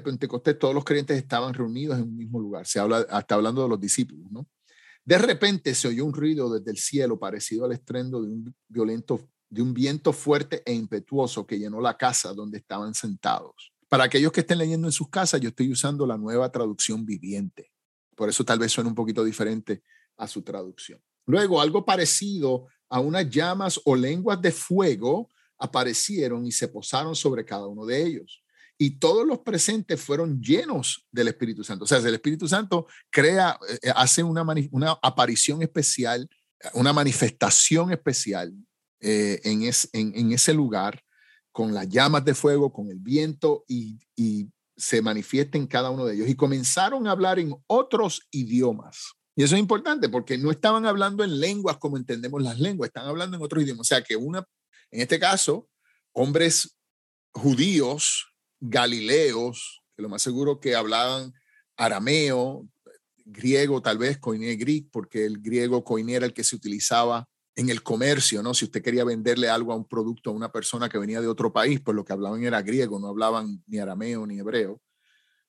Pentecostés 0.00 0.56
todos 0.56 0.72
los 0.72 0.84
creyentes 0.84 1.18
estaban 1.18 1.52
reunidos 1.52 1.98
en 1.98 2.04
un 2.04 2.16
mismo 2.16 2.38
lugar, 2.38 2.64
se 2.64 2.78
habla, 2.78 3.04
hasta 3.10 3.34
hablando 3.34 3.64
de 3.64 3.68
los 3.68 3.80
discípulos, 3.80 4.30
¿no? 4.30 4.46
De 5.04 5.18
repente 5.18 5.74
se 5.74 5.88
oyó 5.88 6.04
un 6.04 6.12
ruido 6.12 6.48
desde 6.52 6.70
el 6.70 6.78
cielo 6.78 7.18
parecido 7.18 7.64
al 7.64 7.72
estrendo 7.72 8.22
de 8.22 8.28
un 8.28 8.54
violento 8.68 9.20
de 9.48 9.62
un 9.62 9.74
viento 9.74 10.12
fuerte 10.12 10.62
e 10.64 10.72
impetuoso 10.72 11.46
que 11.46 11.58
llenó 11.58 11.80
la 11.80 11.96
casa 11.96 12.32
donde 12.32 12.58
estaban 12.58 12.94
sentados. 12.94 13.72
Para 13.88 14.04
aquellos 14.04 14.32
que 14.32 14.40
estén 14.40 14.58
leyendo 14.58 14.88
en 14.88 14.92
sus 14.92 15.08
casas, 15.08 15.40
yo 15.40 15.50
estoy 15.50 15.70
usando 15.70 16.06
la 16.06 16.18
nueva 16.18 16.50
traducción 16.50 17.06
viviente. 17.06 17.70
Por 18.16 18.28
eso 18.28 18.44
tal 18.44 18.58
vez 18.58 18.72
suene 18.72 18.90
un 18.90 18.96
poquito 18.96 19.22
diferente 19.24 19.82
a 20.16 20.26
su 20.26 20.42
traducción. 20.42 21.00
Luego, 21.26 21.60
algo 21.60 21.84
parecido 21.84 22.66
a 22.88 23.00
unas 23.00 23.28
llamas 23.28 23.80
o 23.84 23.96
lenguas 23.96 24.40
de 24.40 24.52
fuego 24.52 25.28
aparecieron 25.58 26.46
y 26.46 26.52
se 26.52 26.68
posaron 26.68 27.14
sobre 27.16 27.44
cada 27.44 27.66
uno 27.66 27.86
de 27.86 28.02
ellos. 28.02 28.42
Y 28.78 28.98
todos 28.98 29.26
los 29.26 29.38
presentes 29.38 30.00
fueron 30.00 30.40
llenos 30.42 31.06
del 31.10 31.28
Espíritu 31.28 31.64
Santo. 31.64 31.84
O 31.84 31.86
sea, 31.86 31.98
el 31.98 32.14
Espíritu 32.14 32.46
Santo 32.46 32.86
crea, 33.10 33.58
eh, 33.82 33.90
hace 33.94 34.22
una, 34.22 34.44
aparición 35.02 35.62
especial, 35.62 36.28
una 36.74 36.92
manifestación 36.92 37.90
especial 37.90 38.52
eh, 39.00 39.40
en, 39.44 39.62
en, 39.92 40.32
ese 40.32 40.52
lugar 40.52 41.02
con 41.52 41.72
las 41.72 41.88
llamas 41.88 42.24
de 42.24 42.34
fuego, 42.34 42.70
con 42.72 42.90
el 42.90 42.98
viento 42.98 43.64
y, 43.66 43.98
se 44.78 45.00
manifiesta 45.00 45.56
en 45.56 45.66
cada 45.66 45.88
uno 45.88 46.04
de 46.04 46.14
ellos. 46.14 46.28
Y 46.28 46.34
comenzaron 46.34 47.06
a 47.06 47.12
hablar 47.12 47.38
en 47.38 47.54
otros 47.66 48.28
idiomas. 48.30 49.14
Y 49.36 49.42
eso 49.42 49.54
es 49.54 49.60
importante 49.60 50.08
porque 50.08 50.38
no 50.38 50.50
estaban 50.50 50.86
hablando 50.86 51.22
en 51.22 51.38
lenguas 51.38 51.76
como 51.76 51.98
entendemos 51.98 52.42
las 52.42 52.58
lenguas, 52.58 52.88
están 52.88 53.06
hablando 53.06 53.36
en 53.36 53.42
otros 53.42 53.62
idiomas. 53.62 53.82
O 53.82 53.84
sea 53.84 54.02
que 54.02 54.16
una, 54.16 54.42
en 54.90 55.02
este 55.02 55.20
caso, 55.20 55.68
hombres 56.12 56.78
judíos, 57.32 58.32
galileos, 58.60 59.82
que 59.94 60.02
lo 60.02 60.08
más 60.08 60.22
seguro 60.22 60.58
que 60.58 60.74
hablaban 60.74 61.34
arameo, 61.76 62.66
griego, 63.26 63.82
tal 63.82 63.98
vez 63.98 64.18
koiné 64.18 64.56
greek, 64.56 64.88
porque 64.90 65.26
el 65.26 65.42
griego 65.42 65.84
koiné 65.84 66.14
era 66.14 66.26
el 66.26 66.32
que 66.32 66.44
se 66.44 66.56
utilizaba 66.56 67.28
en 67.56 67.68
el 67.68 67.82
comercio, 67.82 68.42
¿no? 68.42 68.54
Si 68.54 68.64
usted 68.64 68.82
quería 68.82 69.04
venderle 69.04 69.50
algo 69.50 69.72
a 69.72 69.76
un 69.76 69.86
producto 69.86 70.30
a 70.30 70.34
una 70.34 70.50
persona 70.50 70.88
que 70.88 70.98
venía 70.98 71.20
de 71.20 71.28
otro 71.28 71.52
país, 71.52 71.80
pues 71.80 71.94
lo 71.94 72.04
que 72.04 72.12
hablaban 72.14 72.42
era 72.42 72.62
griego, 72.62 72.98
no 72.98 73.08
hablaban 73.08 73.62
ni 73.66 73.78
arameo 73.78 74.26
ni 74.26 74.38
hebreo. 74.38 74.80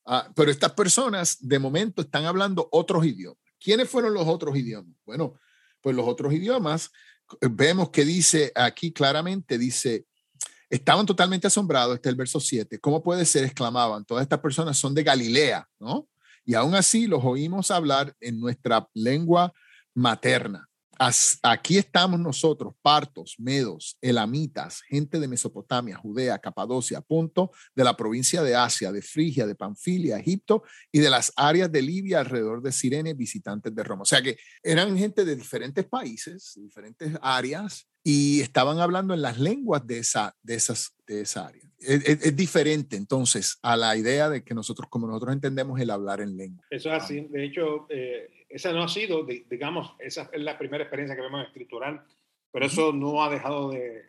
Ah, 0.05 0.29
pero 0.35 0.51
estas 0.51 0.73
personas 0.73 1.37
de 1.39 1.59
momento 1.59 2.01
están 2.01 2.25
hablando 2.25 2.67
otros 2.71 3.05
idiomas. 3.05 3.46
¿Quiénes 3.59 3.89
fueron 3.89 4.13
los 4.13 4.27
otros 4.27 4.55
idiomas? 4.55 4.95
Bueno, 5.05 5.35
pues 5.81 5.95
los 5.95 6.07
otros 6.07 6.33
idiomas, 6.33 6.91
eh, 7.41 7.47
vemos 7.49 7.89
que 7.89 8.05
dice 8.05 8.51
aquí 8.55 8.91
claramente, 8.91 9.57
dice, 9.57 10.05
estaban 10.69 11.05
totalmente 11.05 11.47
asombrados, 11.47 11.95
este 11.95 12.09
es 12.09 12.13
el 12.13 12.17
verso 12.17 12.39
7, 12.39 12.79
¿cómo 12.79 13.01
puede 13.01 13.25
ser? 13.25 13.43
exclamaban, 13.43 14.05
todas 14.05 14.23
estas 14.23 14.39
personas 14.39 14.77
son 14.77 14.93
de 14.93 15.03
Galilea, 15.03 15.67
¿no? 15.79 16.07
Y 16.45 16.55
aún 16.55 16.75
así 16.75 17.07
los 17.07 17.23
oímos 17.23 17.71
hablar 17.71 18.15
en 18.21 18.39
nuestra 18.39 18.87
lengua 18.93 19.53
materna 19.93 20.66
aquí 21.43 21.77
estamos 21.77 22.19
nosotros, 22.19 22.73
partos, 22.81 23.35
medos, 23.37 23.97
elamitas, 24.01 24.81
gente 24.81 25.19
de 25.19 25.27
Mesopotamia, 25.27 25.97
Judea, 25.97 26.39
Capadocia, 26.39 27.01
punto 27.01 27.51
de 27.75 27.83
la 27.83 27.95
provincia 27.95 28.41
de 28.41 28.55
Asia, 28.55 28.91
de 28.91 29.01
Frigia, 29.01 29.45
de 29.45 29.55
Panfilia, 29.55 30.17
Egipto 30.17 30.63
y 30.91 30.99
de 30.99 31.09
las 31.09 31.31
áreas 31.35 31.71
de 31.71 31.81
Libia 31.81 32.19
alrededor 32.19 32.61
de 32.61 32.71
Sirene, 32.71 33.13
visitantes 33.13 33.73
de 33.73 33.83
Roma. 33.83 34.03
O 34.03 34.05
sea 34.05 34.21
que 34.21 34.37
eran 34.63 34.97
gente 34.97 35.25
de 35.25 35.35
diferentes 35.35 35.85
países, 35.85 36.53
diferentes 36.55 37.11
áreas 37.21 37.87
y 38.03 38.39
estaban 38.41 38.79
hablando 38.79 39.13
en 39.13 39.21
las 39.21 39.37
lenguas 39.37 39.85
de 39.85 39.99
esa, 39.99 40.33
de 40.41 40.55
esas, 40.55 40.95
de 41.05 41.21
esa 41.21 41.47
área. 41.47 41.63
Es, 41.79 42.35
diferente 42.35 42.95
entonces 42.95 43.59
a 43.61 43.77
la 43.77 43.95
idea 43.95 44.29
de 44.29 44.43
que 44.43 44.55
nosotros, 44.55 44.87
como 44.89 45.07
nosotros 45.07 45.33
entendemos 45.33 45.79
el 45.79 45.89
hablar 45.89 46.21
en 46.21 46.35
lengua. 46.35 46.65
Eso 46.69 46.89
es 46.89 47.03
así. 47.03 47.27
De 47.29 47.45
hecho, 47.45 47.85
eh, 47.89 48.29
esa 48.49 48.71
no 48.71 48.83
ha 48.83 48.87
sido, 48.87 49.23
digamos, 49.23 49.93
esa 49.99 50.29
es 50.31 50.41
la 50.41 50.57
primera 50.57 50.83
experiencia 50.83 51.15
que 51.15 51.21
vemos 51.21 51.45
escritural, 51.45 52.03
pero 52.51 52.65
eso 52.65 52.93
no 52.93 53.23
ha 53.23 53.29
dejado 53.29 53.71
de, 53.71 54.05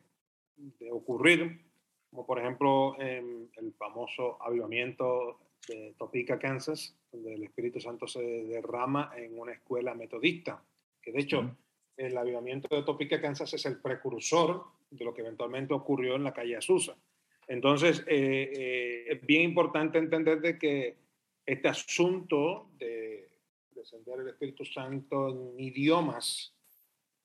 ocurrir, 0.90 1.60
como 2.10 2.26
por 2.26 2.38
ejemplo 2.38 3.00
en 3.00 3.48
el 3.56 3.72
famoso 3.74 4.42
avivamiento 4.42 5.38
de 5.68 5.94
Topeka, 5.96 6.38
Kansas, 6.38 6.96
donde 7.12 7.34
el 7.34 7.44
Espíritu 7.44 7.80
Santo 7.80 8.06
se 8.06 8.20
derrama 8.20 9.12
en 9.16 9.38
una 9.38 9.52
escuela 9.52 9.94
metodista, 9.94 10.62
que 11.00 11.12
de 11.12 11.20
hecho 11.20 11.56
el 11.96 12.16
avivamiento 12.16 12.74
de 12.74 12.82
Topeka, 12.82 13.20
Kansas 13.20 13.52
es 13.54 13.66
el 13.66 13.80
precursor 13.80 14.64
de 14.90 15.04
lo 15.04 15.12
que 15.12 15.20
eventualmente 15.22 15.74
ocurrió 15.74 16.14
en 16.16 16.24
la 16.24 16.32
calle 16.32 16.56
Azusa. 16.56 16.96
Entonces, 17.48 18.04
eh, 18.06 18.52
eh, 18.56 19.04
es 19.08 19.26
bien 19.26 19.42
importante 19.42 19.98
entender 19.98 20.40
de 20.40 20.58
que 20.58 20.96
este 21.44 21.68
asunto 21.68 22.68
de 22.78 23.17
descender 23.78 24.20
el 24.20 24.28
Espíritu 24.28 24.64
Santo 24.64 25.28
en 25.28 25.58
idiomas 25.58 26.52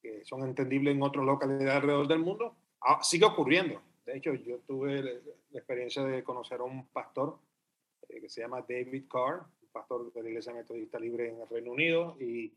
que 0.01 0.23
son 0.25 0.43
entendibles 0.43 0.95
en 0.95 1.01
otras 1.01 1.25
localidades 1.25 1.75
alrededor 1.75 2.07
del 2.07 2.19
mundo, 2.19 2.55
ah, 2.81 2.99
sigue 3.01 3.25
ocurriendo. 3.25 3.81
De 4.05 4.17
hecho, 4.17 4.33
yo 4.33 4.59
tuve 4.59 5.01
la 5.01 5.59
experiencia 5.59 6.03
de 6.03 6.23
conocer 6.23 6.59
a 6.59 6.63
un 6.63 6.85
pastor 6.87 7.37
eh, 8.09 8.19
que 8.19 8.29
se 8.29 8.41
llama 8.41 8.65
David 8.67 9.05
Carr, 9.09 9.45
un 9.61 9.69
pastor 9.71 10.11
de 10.11 10.23
la 10.23 10.29
Iglesia 10.29 10.53
Metodista 10.53 10.99
Libre 10.99 11.29
en 11.29 11.41
el 11.41 11.47
Reino 11.47 11.71
Unido, 11.71 12.17
y 12.19 12.51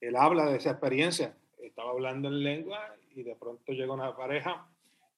él 0.00 0.16
habla 0.16 0.46
de 0.46 0.58
esa 0.58 0.70
experiencia. 0.70 1.36
Estaba 1.58 1.90
hablando 1.90 2.28
en 2.28 2.42
lengua 2.42 2.94
y 3.14 3.24
de 3.24 3.34
pronto 3.34 3.72
llega 3.72 3.92
una 3.92 4.16
pareja 4.16 4.68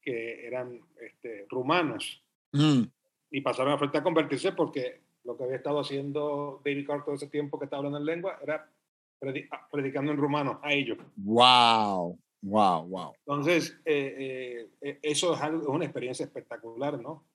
que 0.00 0.46
eran 0.46 0.80
este, 1.00 1.44
rumanos 1.50 2.22
mm. 2.52 2.82
y 3.30 3.40
pasaron 3.42 3.74
a 3.74 3.78
frente 3.78 3.98
a 3.98 4.02
convertirse 4.02 4.52
porque 4.52 5.00
lo 5.24 5.36
que 5.36 5.44
había 5.44 5.56
estado 5.56 5.80
haciendo 5.80 6.60
David 6.64 6.86
Carr 6.86 7.04
todo 7.04 7.14
ese 7.14 7.28
tiempo 7.28 7.58
que 7.58 7.66
estaba 7.66 7.78
hablando 7.78 7.98
en 7.98 8.06
lengua 8.06 8.38
era 8.42 8.70
ah, 9.50 9.68
predicando 9.70 10.12
en 10.12 10.18
rumano 10.18 10.60
a 10.62 10.72
ellos. 10.72 10.98
¡Wow! 11.16 12.18
¡Wow! 12.42 12.88
¡Wow! 12.88 13.12
Entonces, 13.26 13.76
eh, 13.84 14.14
eh, 14.18 14.70
eh, 14.80 14.98
eso 15.02 15.34
es, 15.34 15.40
algo, 15.40 15.72
una 15.72 15.84
experiencia 15.84 16.24
espectacular, 16.24 17.00
¿no? 17.00 17.26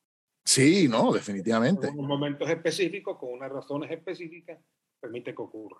Sí, 0.46 0.88
no, 0.90 1.14
definitivamente. 1.14 1.88
En 1.88 1.96
momentos 1.96 2.50
específicos, 2.50 3.18
con 3.18 3.34
unas 3.34 3.52
razones 3.52 3.92
específicas, 3.92 4.60
permite 5.00 5.34
que 5.34 5.42
ocurra. 5.42 5.78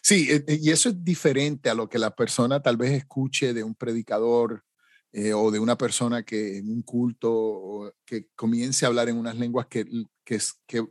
Sí, 0.00 0.28
y 0.46 0.70
eso 0.70 0.88
es 0.88 1.04
diferente 1.04 1.68
a 1.68 1.74
lo 1.74 1.88
que 1.88 1.98
la 1.98 2.14
persona 2.14 2.62
tal 2.62 2.76
vez 2.76 2.92
escuche 2.92 3.52
de 3.52 3.62
un 3.62 3.74
predicador 3.74 4.64
eh, 5.12 5.32
o 5.32 5.50
de 5.50 5.58
una 5.58 5.78
persona 5.78 6.22
que 6.22 6.58
en 6.58 6.68
un 6.68 6.82
culto 6.82 7.32
o 7.32 7.92
que 8.04 8.28
comience 8.36 8.84
a 8.84 8.88
hablar 8.88 9.08
en 9.08 9.16
unas 9.16 9.36
lenguas 9.38 9.66
que, 9.66 9.86
que, 10.22 10.38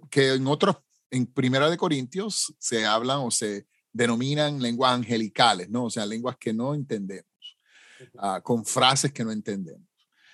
que, 0.10 0.34
en 0.34 0.48
otros, 0.48 0.78
en 1.12 1.28
Primera 1.28 1.70
de 1.70 1.78
Corintios 1.78 2.56
se 2.58 2.86
hablan 2.86 3.20
o 3.20 3.30
se 3.30 3.68
denominan 3.92 4.60
lenguas 4.60 4.94
angelicales, 4.94 5.70
¿no? 5.70 5.86
O 5.86 5.90
sea, 5.92 6.06
lenguas 6.06 6.36
que 6.38 6.52
no 6.52 6.74
entendemos, 6.74 7.58
ah, 8.18 8.42
con 8.44 8.66
frases 8.66 9.12
que 9.12 9.24
no 9.24 9.32
entendemos 9.32 9.88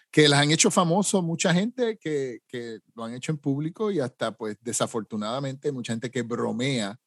que 0.10 0.30
las 0.30 0.42
han 0.42 0.52
hecho 0.52 0.70
famosos 0.70 1.24
mucha 1.24 1.52
gente 1.56 1.98
que, 1.98 2.42
que, 2.48 2.82
lo 2.94 3.04
han 3.04 3.16
hecho 3.16 3.32
en 3.32 3.40
público 3.40 3.90
y 3.90 4.00
hasta 4.00 4.32
pues 4.38 4.58
desafortunadamente 4.62 5.72
mucha 5.72 5.92
gente 5.94 6.12
que 6.12 6.22
bromea 6.22 7.00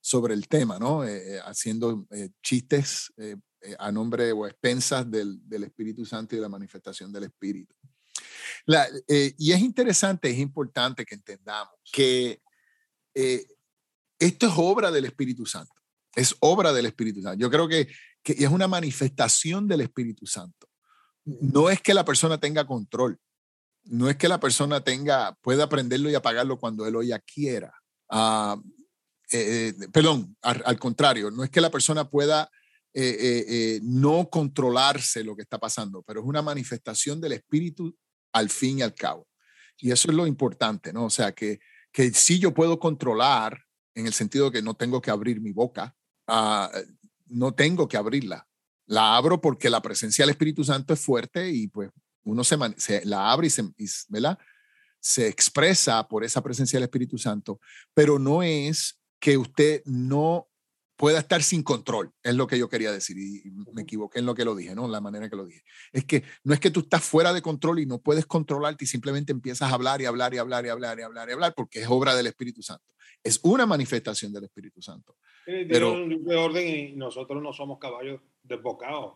sobre 0.00 0.34
el 0.34 0.46
tema, 0.46 0.78
¿no? 0.78 1.04
Eh, 1.04 1.40
haciendo 1.44 2.06
chistes 2.40 3.12
a 3.78 3.92
nombre 3.92 4.32
o 4.32 4.46
expensas 4.46 5.10
del, 5.10 5.38
del, 5.48 5.64
Espíritu 5.64 6.04
Santo 6.04 6.34
y 6.34 6.38
de 6.38 6.42
la 6.42 6.48
manifestación 6.48 7.12
del 7.12 7.24
Espíritu. 7.24 7.74
y 9.08 9.52
es 9.52 9.60
interesante, 9.60 10.30
es 10.30 10.38
importante 10.38 11.04
que 11.04 11.14
entendamos 11.14 11.74
que 11.92 12.40
esto 14.18 14.46
es 14.46 14.52
obra 14.56 14.90
del 14.90 15.04
Espíritu 15.04 15.46
Santo, 15.46 15.74
es 16.14 16.34
obra 16.40 16.72
del 16.72 16.86
Espíritu 16.86 17.22
Santo. 17.22 17.38
Yo 17.38 17.50
creo 17.50 17.68
que, 17.68 17.88
que 18.22 18.32
es 18.32 18.48
una 18.48 18.68
manifestación 18.68 19.66
del 19.68 19.82
Espíritu 19.82 20.26
Santo. 20.26 20.68
No 21.24 21.70
es 21.70 21.80
que 21.80 21.94
la 21.94 22.04
persona 22.04 22.38
tenga 22.38 22.66
control, 22.66 23.18
no 23.84 24.08
es 24.08 24.16
que 24.16 24.28
la 24.28 24.40
persona 24.40 24.82
tenga, 24.82 25.36
pueda 25.40 25.64
aprenderlo 25.64 26.10
y 26.10 26.14
apagarlo 26.14 26.58
cuando 26.58 26.86
él 26.86 26.96
o 26.96 27.02
ella 27.02 27.18
quiera. 27.20 27.72
Ah, 28.08 28.60
eh, 29.32 29.74
eh, 29.80 29.88
perdón, 29.92 30.36
al, 30.42 30.78
contrario, 30.78 31.30
no 31.30 31.42
es 31.42 31.50
que 31.50 31.60
la 31.60 31.70
persona 31.70 32.08
pueda 32.08 32.50
eh, 32.94 33.80
no 33.82 34.28
controlarse 34.28 35.24
lo 35.24 35.34
que 35.34 35.42
está 35.42 35.58
pasando, 35.58 36.02
pero 36.02 36.20
es 36.20 36.26
una 36.26 36.42
manifestación 36.42 37.20
del 37.20 37.32
espíritu 37.32 37.96
al 38.32 38.50
fin 38.50 38.78
y 38.78 38.82
al 38.82 38.94
cabo. 38.94 39.26
Y 39.78 39.90
eso 39.90 40.10
es 40.10 40.16
lo 40.16 40.26
importante, 40.26 40.92
¿no? 40.92 41.06
O 41.06 41.10
sea, 41.10 41.32
que, 41.32 41.60
que 41.90 42.12
sí 42.12 42.38
yo 42.38 42.54
puedo 42.54 42.78
controlar 42.78 43.60
en 43.94 44.06
el 44.06 44.12
sentido 44.12 44.46
de 44.46 44.52
que 44.52 44.62
no 44.62 44.74
tengo 44.74 45.00
que 45.00 45.10
abrir 45.10 45.40
mi 45.40 45.52
boca, 45.52 45.94
ah, 46.26 46.70
no 47.26 47.52
tengo 47.52 47.88
que 47.88 47.96
abrirla. 47.96 48.46
La 48.86 49.16
abro 49.16 49.40
porque 49.40 49.70
la 49.70 49.82
presencia 49.82 50.22
del 50.22 50.30
Espíritu 50.30 50.64
Santo 50.64 50.94
es 50.94 51.00
fuerte 51.00 51.50
y 51.50 51.68
pues 51.68 51.90
uno 52.24 52.44
se, 52.44 52.56
la 53.04 53.30
abre 53.32 53.48
y 53.48 53.50
se, 53.50 53.64
se 55.00 55.28
expresa 55.28 56.06
por 56.06 56.24
esa 56.24 56.42
presencia 56.42 56.78
del 56.78 56.84
Espíritu 56.84 57.18
Santo, 57.18 57.60
pero 57.94 58.18
no 58.18 58.42
es 58.42 59.00
que 59.18 59.36
usted 59.36 59.82
no 59.84 60.48
pueda 61.02 61.18
estar 61.18 61.42
sin 61.42 61.64
control, 61.64 62.12
es 62.22 62.36
lo 62.36 62.46
que 62.46 62.56
yo 62.56 62.68
quería 62.68 62.92
decir 62.92 63.18
y 63.18 63.50
me 63.72 63.82
equivoqué 63.82 64.20
en 64.20 64.24
lo 64.24 64.36
que 64.36 64.44
lo 64.44 64.54
dije, 64.54 64.72
¿no? 64.72 64.86
La 64.86 65.00
manera 65.00 65.28
que 65.28 65.34
lo 65.34 65.44
dije. 65.44 65.64
Es 65.92 66.04
que 66.04 66.22
no 66.44 66.54
es 66.54 66.60
que 66.60 66.70
tú 66.70 66.78
estás 66.78 67.02
fuera 67.02 67.32
de 67.32 67.42
control 67.42 67.80
y 67.80 67.86
no 67.86 67.98
puedes 67.98 68.24
controlarte 68.24 68.84
y 68.84 68.86
simplemente 68.86 69.32
empiezas 69.32 69.72
a 69.72 69.74
hablar 69.74 70.00
y 70.00 70.04
hablar 70.04 70.32
y 70.32 70.38
hablar 70.38 70.64
y 70.64 70.68
hablar 70.68 71.00
y 71.00 71.02
hablar 71.02 71.28
y 71.28 71.32
hablar 71.32 71.54
porque 71.56 71.80
es 71.80 71.88
obra 71.88 72.14
del 72.14 72.28
Espíritu 72.28 72.62
Santo. 72.62 72.84
Es 73.20 73.40
una 73.42 73.66
manifestación 73.66 74.32
del 74.32 74.44
Espíritu 74.44 74.80
Santo. 74.80 75.16
Pero, 75.44 76.06
de 76.06 76.36
orden 76.36 76.68
y 76.68 76.92
nosotros 76.92 77.42
no 77.42 77.52
somos 77.52 77.80
caballos 77.80 78.20
desbocados. 78.44 79.14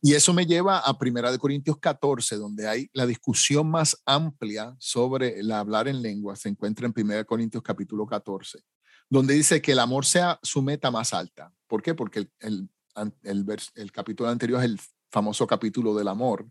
Y 0.00 0.14
eso 0.14 0.32
me 0.34 0.46
lleva 0.46 0.78
a 0.78 0.96
Primera 0.98 1.32
de 1.32 1.38
Corintios 1.38 1.78
14, 1.78 2.36
donde 2.36 2.68
hay 2.68 2.88
la 2.92 3.06
discusión 3.06 3.68
más 3.68 4.00
amplia 4.06 4.76
sobre 4.78 5.40
el 5.40 5.50
hablar 5.50 5.88
en 5.88 6.00
lengua. 6.00 6.36
Se 6.36 6.48
encuentra 6.48 6.86
en 6.86 6.92
Primera 6.92 7.18
de 7.18 7.24
Corintios 7.24 7.64
capítulo 7.64 8.06
14, 8.06 8.60
donde 9.08 9.34
dice 9.34 9.62
que 9.62 9.72
el 9.72 9.78
amor 9.78 10.06
sea 10.06 10.38
su 10.42 10.62
meta 10.62 10.90
más 10.90 11.12
alta. 11.12 11.52
¿Por 11.66 11.82
qué? 11.82 11.94
Porque 11.94 12.20
el, 12.20 12.30
el, 12.40 12.68
el, 13.22 13.46
el 13.74 13.92
capítulo 13.92 14.28
anterior 14.28 14.60
es 14.60 14.66
el 14.66 14.80
famoso 15.10 15.46
capítulo 15.46 15.94
del 15.94 16.08
amor, 16.08 16.46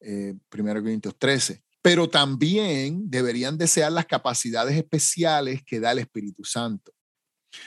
eh, 0.00 0.34
Primera 0.48 0.80
de 0.80 0.84
Corintios 0.84 1.16
13. 1.18 1.62
Pero 1.80 2.08
también 2.08 3.10
deberían 3.10 3.58
desear 3.58 3.92
las 3.92 4.06
capacidades 4.06 4.76
especiales 4.76 5.62
que 5.64 5.80
da 5.80 5.92
el 5.92 5.98
Espíritu 5.98 6.44
Santo, 6.44 6.92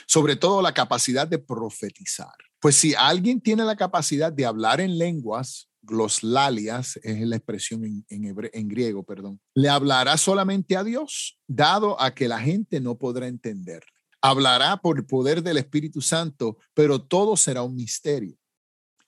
sobre 0.06 0.36
todo 0.36 0.62
la 0.62 0.72
capacidad 0.72 1.26
de 1.26 1.38
profetizar. 1.38 2.34
Pues 2.60 2.76
si 2.76 2.94
alguien 2.94 3.40
tiene 3.40 3.64
la 3.64 3.76
capacidad 3.76 4.32
de 4.32 4.46
hablar 4.46 4.80
en 4.80 4.98
lenguas, 4.98 5.68
gloslalias 5.82 6.98
es 7.02 7.20
la 7.20 7.36
expresión 7.36 7.84
en, 7.84 8.04
en, 8.08 8.68
griego, 8.68 9.04
perdón, 9.04 9.40
le 9.54 9.68
hablará 9.68 10.16
solamente 10.16 10.76
a 10.76 10.82
Dios, 10.82 11.38
dado 11.46 12.00
a 12.00 12.14
que 12.14 12.28
la 12.28 12.40
gente 12.40 12.80
no 12.80 12.98
podrá 12.98 13.28
entenderle. 13.28 13.95
Hablará 14.26 14.78
por 14.78 14.98
el 14.98 15.06
poder 15.06 15.40
del 15.40 15.56
Espíritu 15.56 16.00
Santo, 16.00 16.58
pero 16.74 17.00
todo 17.00 17.36
será 17.36 17.62
un 17.62 17.76
misterio. 17.76 18.36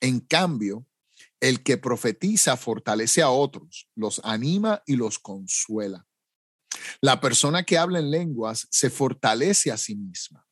En 0.01 0.21
cambio, 0.21 0.87
el 1.41 1.65
que 1.65 1.77
profetiza 1.77 2.57
fortalece 2.57 3.21
a 3.21 3.29
otros, 3.29 3.89
los 3.97 4.21
anima 4.23 4.81
y 4.87 4.95
los 4.95 5.19
consuela. 5.19 6.07
La 7.01 7.21
persona 7.21 7.65
que 7.65 7.79
habla 7.79 7.99
en 7.99 8.13
lenguas 8.13 8.69
se 8.71 8.91
fortalece 8.91 9.73
a 9.73 9.77
sí 9.77 9.97
misma. 9.97 10.47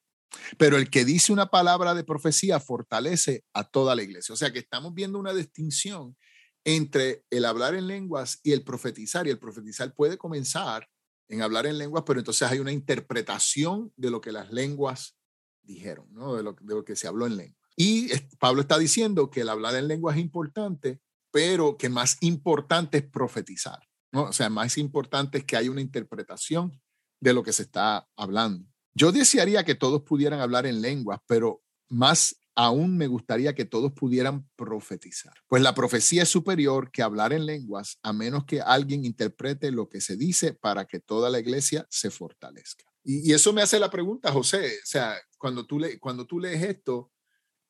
Pero 0.58 0.78
el 0.78 0.90
que 0.90 1.04
dice 1.04 1.32
una 1.32 1.46
palabra 1.46 1.94
de 1.94 2.02
profecía 2.02 2.58
fortalece 2.58 3.44
a 3.52 3.62
toda 3.62 3.94
la 3.94 4.02
iglesia. 4.02 4.32
O 4.32 4.36
sea 4.36 4.52
que 4.52 4.58
estamos 4.58 4.92
viendo 4.94 5.20
una 5.20 5.32
distinción 5.32 6.16
entre 6.64 7.24
el 7.30 7.44
hablar 7.44 7.76
en 7.76 7.86
lenguas 7.86 8.40
y 8.42 8.50
el 8.50 8.64
profetizar. 8.64 9.28
Y 9.28 9.30
el 9.30 9.38
profetizar 9.38 9.94
puede 9.94 10.18
comenzar 10.18 10.88
en 11.28 11.42
hablar 11.42 11.66
en 11.66 11.78
lenguas, 11.78 12.04
pero 12.06 12.20
entonces 12.20 12.48
hay 12.48 12.58
una 12.58 12.72
interpretación 12.72 13.92
de 13.96 14.10
lo 14.10 14.20
que 14.20 14.32
las 14.32 14.52
lenguas 14.52 15.16
dijeron, 15.62 16.06
¿no? 16.12 16.34
de, 16.34 16.42
lo, 16.42 16.84
que 16.84 16.96
se 16.96 17.08
habló 17.08 17.26
en 17.26 17.36
lengua. 17.36 17.68
Y 17.76 18.08
Pablo 18.38 18.62
está 18.62 18.78
diciendo 18.78 19.30
que 19.30 19.42
el 19.42 19.48
hablar 19.48 19.74
en 19.74 19.88
lenguas 19.88 20.16
es 20.16 20.22
importante, 20.22 21.00
pero 21.30 21.76
que 21.76 21.88
más 21.88 22.16
importante 22.20 22.98
es 22.98 23.04
profetizar. 23.04 23.80
¿no? 24.12 24.24
O 24.24 24.32
sea, 24.32 24.48
más 24.48 24.78
importante 24.78 25.38
es 25.38 25.44
que 25.44 25.56
haya 25.56 25.70
una 25.70 25.80
interpretación 25.80 26.80
de 27.20 27.32
lo 27.32 27.42
que 27.42 27.52
se 27.52 27.62
está 27.62 28.08
hablando. 28.16 28.66
Yo 28.94 29.12
desearía 29.12 29.64
que 29.64 29.74
todos 29.74 30.02
pudieran 30.02 30.40
hablar 30.40 30.66
en 30.66 30.80
lenguas, 30.80 31.20
pero 31.26 31.62
más 31.88 32.36
aún 32.56 32.96
me 32.96 33.06
gustaría 33.06 33.54
que 33.54 33.66
todos 33.66 33.92
pudieran 33.92 34.48
profetizar. 34.56 35.34
Pues 35.46 35.62
la 35.62 35.74
profecía 35.74 36.22
es 36.22 36.30
superior 36.30 36.90
que 36.90 37.02
hablar 37.02 37.32
en 37.34 37.44
lenguas, 37.44 37.98
a 38.02 38.12
menos 38.12 38.44
que 38.46 38.62
alguien 38.62 39.04
interprete 39.04 39.70
lo 39.70 39.88
que 39.88 40.00
se 40.00 40.16
dice 40.16 40.54
para 40.54 40.86
que 40.86 40.98
toda 40.98 41.28
la 41.28 41.38
iglesia 41.38 41.86
se 41.90 42.10
fortalezca. 42.10 42.86
Y, 43.04 43.32
eso 43.32 43.52
me 43.52 43.62
hace 43.62 43.78
la 43.78 43.90
pregunta, 43.90 44.32
José, 44.32 44.78
o 44.82 44.86
sea, 44.86 45.14
cuando 45.38 45.66
tú, 45.66 45.78
le, 45.78 46.00
cuando 46.00 46.26
tú 46.26 46.40
lees 46.40 46.62
esto, 46.62 47.12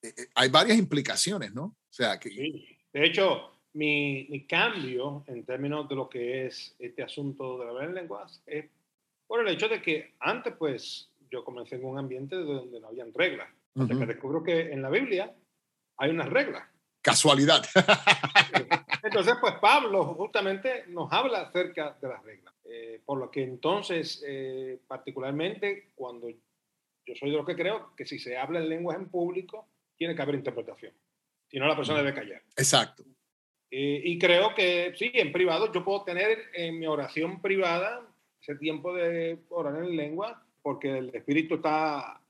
eh, 0.01 0.15
eh, 0.17 0.27
hay 0.35 0.49
varias 0.49 0.79
implicaciones, 0.79 1.53
¿no? 1.53 1.65
O 1.65 1.93
sea, 1.93 2.19
que... 2.19 2.31
Sí. 2.31 2.67
De 2.93 3.05
hecho, 3.05 3.51
mi, 3.75 4.27
mi, 4.31 4.47
cambio 4.47 5.25
en 5.27 5.45
términos 5.45 5.89
de 5.89 5.97
lo 5.97 6.09
que 6.09 6.47
es 6.47 6.75
este 6.79 7.03
asunto 7.03 7.59
de 7.59 7.69
hablar 7.69 7.89
en 7.89 7.95
lenguas 7.97 8.43
es 8.47 8.65
por 9.27 9.41
el 9.41 9.53
hecho 9.53 9.69
de 9.69 9.83
que 9.83 10.15
antes, 10.21 10.55
pues, 10.57 11.11
yo 11.31 11.45
comencé 11.45 11.75
en 11.75 11.85
un 11.85 11.99
ambiente 11.99 12.37
donde 12.37 12.81
no 12.81 12.89
habían 12.89 13.13
reglas. 13.13 13.51
Hasta 13.79 13.99
que 13.99 14.07
descubro 14.07 14.43
que 14.43 14.73
en 14.73 14.83
la 14.83 14.91
Biblia 14.91 15.35
hay 15.99 16.11
unas 16.11 16.29
reglas. 16.29 16.65
Casualidad. 17.03 17.65
Entonces, 19.03 19.35
pues 19.41 19.55
Pablo 19.61 20.15
justamente 20.15 20.85
nos 20.89 21.13
habla 21.13 21.43
acerca 21.43 21.97
de 22.01 22.09
las 22.09 22.23
reglas. 22.25 22.55
Eh, 22.65 23.01
por 23.05 23.19
lo 23.19 23.31
que 23.31 23.45
entonces, 23.45 24.25
eh, 24.27 24.81
particularmente 24.89 25.93
cuando 25.95 26.29
yo 26.29 27.15
soy 27.15 27.31
de 27.31 27.37
los 27.37 27.47
que 27.47 27.55
creo 27.55 27.95
que 27.95 28.05
si 28.05 28.19
se 28.19 28.37
habla 28.37 28.59
en 28.59 28.69
lenguas 28.69 28.97
en 28.97 29.09
público, 29.09 29.69
tiene 29.97 30.17
que 30.17 30.23
haber 30.23 30.35
interpretación. 30.35 30.93
Si 31.49 31.59
no, 31.59 31.67
la 31.69 31.77
persona 31.77 31.99
debe 31.99 32.15
callar. 32.15 32.43
Exacto. 32.57 33.05
Eh, 33.71 34.01
y 34.05 34.19
creo 34.19 34.53
que 34.55 34.93
sí, 34.97 35.13
en 35.15 35.31
privado, 35.31 35.73
yo 35.73 35.85
puedo 35.85 36.03
tener 36.03 36.39
en 36.55 36.81
mi 36.81 36.87
oración 36.87 37.41
privada 37.41 38.05
ese 38.41 38.57
tiempo 38.57 38.93
de 38.93 39.39
orar 39.51 39.77
en 39.77 39.97
lengua 39.97 40.45
porque 40.63 40.99
el 40.99 41.15
Espíritu 41.15 41.57
está 41.57 42.21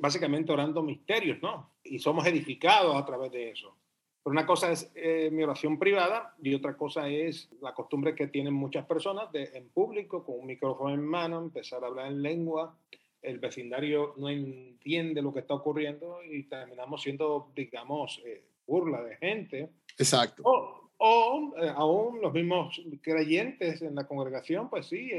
básicamente 0.00 0.52
orando 0.52 0.82
misterios, 0.82 1.38
¿no? 1.42 1.70
Y 1.82 1.98
somos 1.98 2.26
edificados 2.26 2.96
a 2.96 3.04
través 3.04 3.30
de 3.32 3.50
eso. 3.50 3.76
Pero 4.22 4.32
una 4.32 4.46
cosa 4.46 4.72
es 4.72 4.90
eh, 4.94 5.28
mi 5.30 5.42
oración 5.42 5.78
privada 5.78 6.34
y 6.42 6.54
otra 6.54 6.76
cosa 6.76 7.08
es 7.08 7.50
la 7.60 7.74
costumbre 7.74 8.14
que 8.14 8.28
tienen 8.28 8.54
muchas 8.54 8.86
personas 8.86 9.30
de 9.32 9.50
en 9.54 9.68
público, 9.68 10.24
con 10.24 10.40
un 10.40 10.46
micrófono 10.46 10.94
en 10.94 11.04
mano, 11.04 11.38
empezar 11.38 11.84
a 11.84 11.88
hablar 11.88 12.06
en 12.06 12.22
lengua. 12.22 12.76
El 13.20 13.38
vecindario 13.38 14.14
no 14.16 14.28
entiende 14.28 15.22
lo 15.22 15.32
que 15.32 15.40
está 15.40 15.54
ocurriendo 15.54 16.22
y 16.24 16.44
terminamos 16.44 17.02
siendo, 17.02 17.50
digamos, 17.54 18.22
eh, 18.24 18.42
burla 18.66 19.02
de 19.02 19.16
gente. 19.16 19.70
Exacto. 19.98 20.42
O, 20.44 20.90
o 20.96 21.54
eh, 21.60 21.72
aún 21.74 22.20
los 22.20 22.32
mismos 22.32 22.80
creyentes 23.02 23.82
en 23.82 23.94
la 23.94 24.06
congregación, 24.06 24.70
pues 24.70 24.86
sí, 24.86 25.10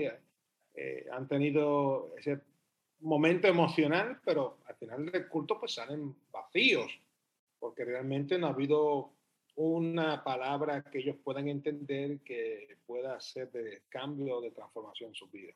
eh, 0.77 1.05
han 1.11 1.27
tenido 1.27 2.11
ese 2.17 2.39
momento 3.05 3.47
emocional, 3.47 4.19
pero 4.25 4.57
al 4.65 4.75
final 4.75 5.05
del 5.05 5.27
culto 5.27 5.59
pues 5.59 5.73
salen 5.73 6.15
vacíos, 6.31 6.91
porque 7.59 7.85
realmente 7.85 8.37
no 8.37 8.47
ha 8.47 8.51
habido 8.51 9.11
una 9.55 10.23
palabra 10.23 10.83
que 10.83 10.99
ellos 10.99 11.15
puedan 11.23 11.47
entender 11.47 12.19
que 12.19 12.77
pueda 12.85 13.19
ser 13.21 13.51
de 13.51 13.83
cambio 13.89 14.41
de 14.41 14.51
transformación 14.51 15.09
en 15.09 15.15
su 15.15 15.27
vida. 15.27 15.53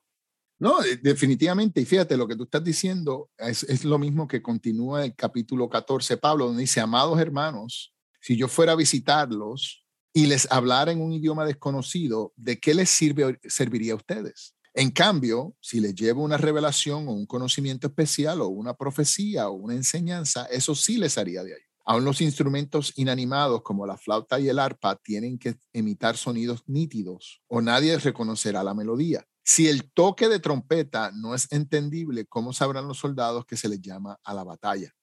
No, 0.60 0.80
definitivamente, 1.02 1.80
y 1.82 1.86
fíjate, 1.86 2.18
lo 2.18 2.28
que 2.28 2.36
tú 2.36 2.44
estás 2.44 2.64
diciendo 2.64 3.30
es, 3.38 3.64
es 3.64 3.86
lo 3.86 3.98
mismo 3.98 4.28
que 4.28 4.42
continúa 4.42 5.06
el 5.06 5.16
capítulo 5.16 5.70
14, 5.70 6.18
Pablo, 6.18 6.48
donde 6.48 6.62
dice, 6.62 6.82
amados 6.82 7.20
hermanos, 7.20 7.94
si 8.20 8.36
yo 8.36 8.48
fuera 8.48 8.74
a 8.74 8.76
visitarlos 8.76 9.86
y 10.14 10.26
les 10.26 10.52
hablara 10.52 10.92
en 10.92 11.02
un 11.02 11.14
idioma 11.14 11.46
desconocido, 11.46 12.34
¿de 12.36 12.60
qué 12.60 12.74
les 12.74 12.90
sirve, 12.90 13.40
serviría 13.44 13.94
a 13.94 13.98
ustedes? 13.98 14.56
En 14.80 14.92
cambio, 14.92 15.58
si 15.60 15.82
le 15.82 15.94
llevo 15.94 16.24
una 16.24 16.38
revelación 16.38 17.10
o 17.10 17.12
un 17.12 17.26
conocimiento 17.26 17.88
especial 17.88 18.40
o 18.40 18.48
una 18.48 18.76
profecía 18.76 19.50
o 19.50 19.52
una 19.52 19.74
enseñanza, 19.74 20.46
eso 20.46 20.74
sí 20.74 20.96
les 20.98 21.18
haría 21.18 21.44
de 21.44 21.54
ahí. 21.54 21.62
Aún 21.84 22.06
los 22.06 22.22
instrumentos 22.22 22.94
inanimados 22.96 23.62
como 23.62 23.86
la 23.86 23.98
flauta 23.98 24.40
y 24.40 24.48
el 24.48 24.58
arpa 24.58 24.96
tienen 24.96 25.38
que 25.38 25.58
emitar 25.74 26.16
sonidos 26.16 26.64
nítidos 26.66 27.42
o 27.50 27.60
nadie 27.60 27.98
reconocerá 27.98 28.64
la 28.64 28.74
melodía. 28.74 29.28
Si 29.44 29.68
el 29.68 29.92
toque 29.92 30.30
de 30.30 30.40
trompeta 30.40 31.12
no 31.14 31.36
es 31.36 31.52
entendible, 31.52 32.26
¿cómo 32.28 32.54
sabrán 32.54 32.88
los 32.88 33.00
soldados 33.00 33.46
que 33.46 33.58
se 33.58 33.68
les 33.68 33.82
llama 33.82 34.18
a 34.24 34.34
la 34.34 34.46
batalla? 34.46 34.96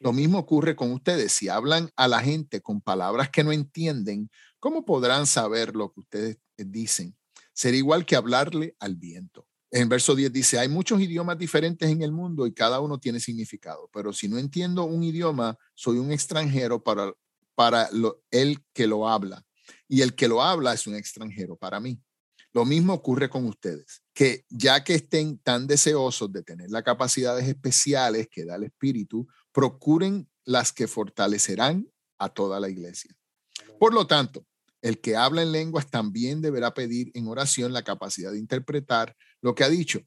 Lo 0.00 0.12
mismo 0.12 0.38
ocurre 0.38 0.74
con 0.74 0.90
ustedes. 0.90 1.30
Si 1.30 1.48
hablan 1.48 1.90
a 1.94 2.08
la 2.08 2.18
gente 2.18 2.60
con 2.60 2.80
palabras 2.80 3.30
que 3.30 3.44
no 3.44 3.52
entienden, 3.52 4.30
¿cómo 4.58 4.84
podrán 4.84 5.28
saber 5.28 5.76
lo 5.76 5.92
que 5.92 6.00
ustedes 6.00 6.38
dicen? 6.56 7.16
Sería 7.52 7.78
igual 7.78 8.06
que 8.06 8.16
hablarle 8.16 8.76
al 8.78 8.96
viento. 8.96 9.46
En 9.70 9.88
verso 9.88 10.14
10 10.14 10.32
dice, 10.32 10.58
hay 10.58 10.68
muchos 10.68 11.00
idiomas 11.00 11.38
diferentes 11.38 11.88
en 11.88 12.02
el 12.02 12.12
mundo 12.12 12.46
y 12.46 12.52
cada 12.52 12.80
uno 12.80 12.98
tiene 12.98 13.20
significado, 13.20 13.88
pero 13.92 14.12
si 14.12 14.28
no 14.28 14.36
entiendo 14.36 14.84
un 14.84 15.02
idioma, 15.02 15.56
soy 15.74 15.98
un 15.98 16.12
extranjero 16.12 16.82
para, 16.82 17.12
para 17.54 17.88
el 18.30 18.58
que 18.74 18.86
lo 18.86 19.08
habla. 19.08 19.44
Y 19.88 20.02
el 20.02 20.14
que 20.14 20.28
lo 20.28 20.42
habla 20.42 20.74
es 20.74 20.86
un 20.86 20.94
extranjero 20.94 21.56
para 21.56 21.80
mí. 21.80 21.98
Lo 22.52 22.66
mismo 22.66 22.92
ocurre 22.92 23.30
con 23.30 23.46
ustedes, 23.46 24.02
que 24.12 24.44
ya 24.50 24.84
que 24.84 24.94
estén 24.94 25.38
tan 25.38 25.66
deseosos 25.66 26.30
de 26.30 26.42
tener 26.42 26.70
las 26.70 26.82
capacidades 26.82 27.48
especiales 27.48 28.28
que 28.30 28.44
da 28.44 28.56
el 28.56 28.64
Espíritu, 28.64 29.26
procuren 29.52 30.28
las 30.44 30.72
que 30.72 30.86
fortalecerán 30.86 31.90
a 32.18 32.28
toda 32.28 32.60
la 32.60 32.68
iglesia. 32.68 33.16
Por 33.78 33.94
lo 33.94 34.06
tanto, 34.06 34.46
el 34.82 35.00
que 35.00 35.16
habla 35.16 35.42
en 35.42 35.52
lenguas 35.52 35.90
también 35.90 36.42
deberá 36.42 36.74
pedir 36.74 37.10
en 37.14 37.28
oración 37.28 37.72
la 37.72 37.84
capacidad 37.84 38.32
de 38.32 38.38
interpretar 38.38 39.16
lo 39.40 39.54
que 39.54 39.64
ha 39.64 39.68
dicho. 39.68 40.00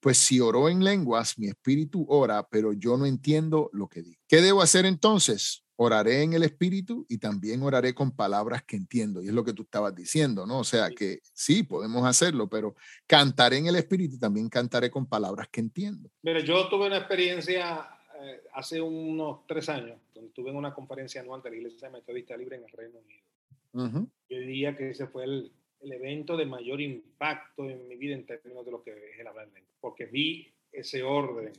Pues 0.00 0.18
si 0.18 0.40
oró 0.40 0.68
en 0.68 0.82
lenguas, 0.82 1.38
mi 1.38 1.46
espíritu 1.46 2.04
ora, 2.08 2.48
pero 2.50 2.72
yo 2.72 2.96
no 2.96 3.06
entiendo 3.06 3.70
lo 3.72 3.86
que 3.88 4.02
digo. 4.02 4.20
¿Qué 4.26 4.40
debo 4.40 4.60
hacer 4.60 4.84
entonces? 4.84 5.64
Oraré 5.76 6.22
en 6.22 6.32
el 6.32 6.42
espíritu 6.42 7.06
y 7.08 7.18
también 7.18 7.62
oraré 7.62 7.94
con 7.94 8.10
palabras 8.10 8.64
que 8.64 8.76
entiendo. 8.76 9.22
Y 9.22 9.28
es 9.28 9.34
lo 9.34 9.44
que 9.44 9.52
tú 9.52 9.62
estabas 9.62 9.94
diciendo, 9.94 10.44
¿no? 10.44 10.60
O 10.60 10.64
sea, 10.64 10.90
que 10.90 11.20
sí, 11.32 11.62
podemos 11.62 12.04
hacerlo, 12.04 12.48
pero 12.48 12.74
cantaré 13.06 13.58
en 13.58 13.66
el 13.66 13.76
espíritu 13.76 14.16
y 14.16 14.18
también 14.18 14.48
cantaré 14.48 14.90
con 14.90 15.06
palabras 15.06 15.48
que 15.52 15.60
entiendo. 15.60 16.10
Mira, 16.22 16.40
yo 16.40 16.68
tuve 16.68 16.86
una 16.86 16.98
experiencia 16.98 17.88
eh, 18.20 18.42
hace 18.54 18.80
unos 18.80 19.46
tres 19.46 19.68
años, 19.68 19.98
donde 20.14 20.30
tuve 20.30 20.50
en 20.50 20.56
una 20.56 20.74
conferencia 20.74 21.20
anual 21.20 21.42
de 21.42 21.50
la 21.50 21.56
Iglesia 21.56 21.90
Metodista 21.90 22.36
Libre 22.36 22.56
en 22.56 22.64
el 22.64 22.70
Reino 22.70 22.98
Unido. 22.98 23.31
Yo 23.72 24.38
diría 24.38 24.76
que 24.76 24.90
ese 24.90 25.06
fue 25.06 25.24
el, 25.24 25.52
el, 25.80 25.92
evento 25.92 26.36
de 26.36 26.46
mayor 26.46 26.80
impacto 26.80 27.68
en 27.68 27.88
mi 27.88 27.96
vida 27.96 28.14
en 28.14 28.26
términos 28.26 28.64
de 28.64 28.70
lo 28.70 28.82
que 28.82 28.90
es 28.90 29.18
el 29.18 29.26
hablar 29.26 29.48
lengua, 29.48 29.72
porque 29.80 30.06
vi 30.06 30.52
ese 30.70 31.02
orden 31.02 31.52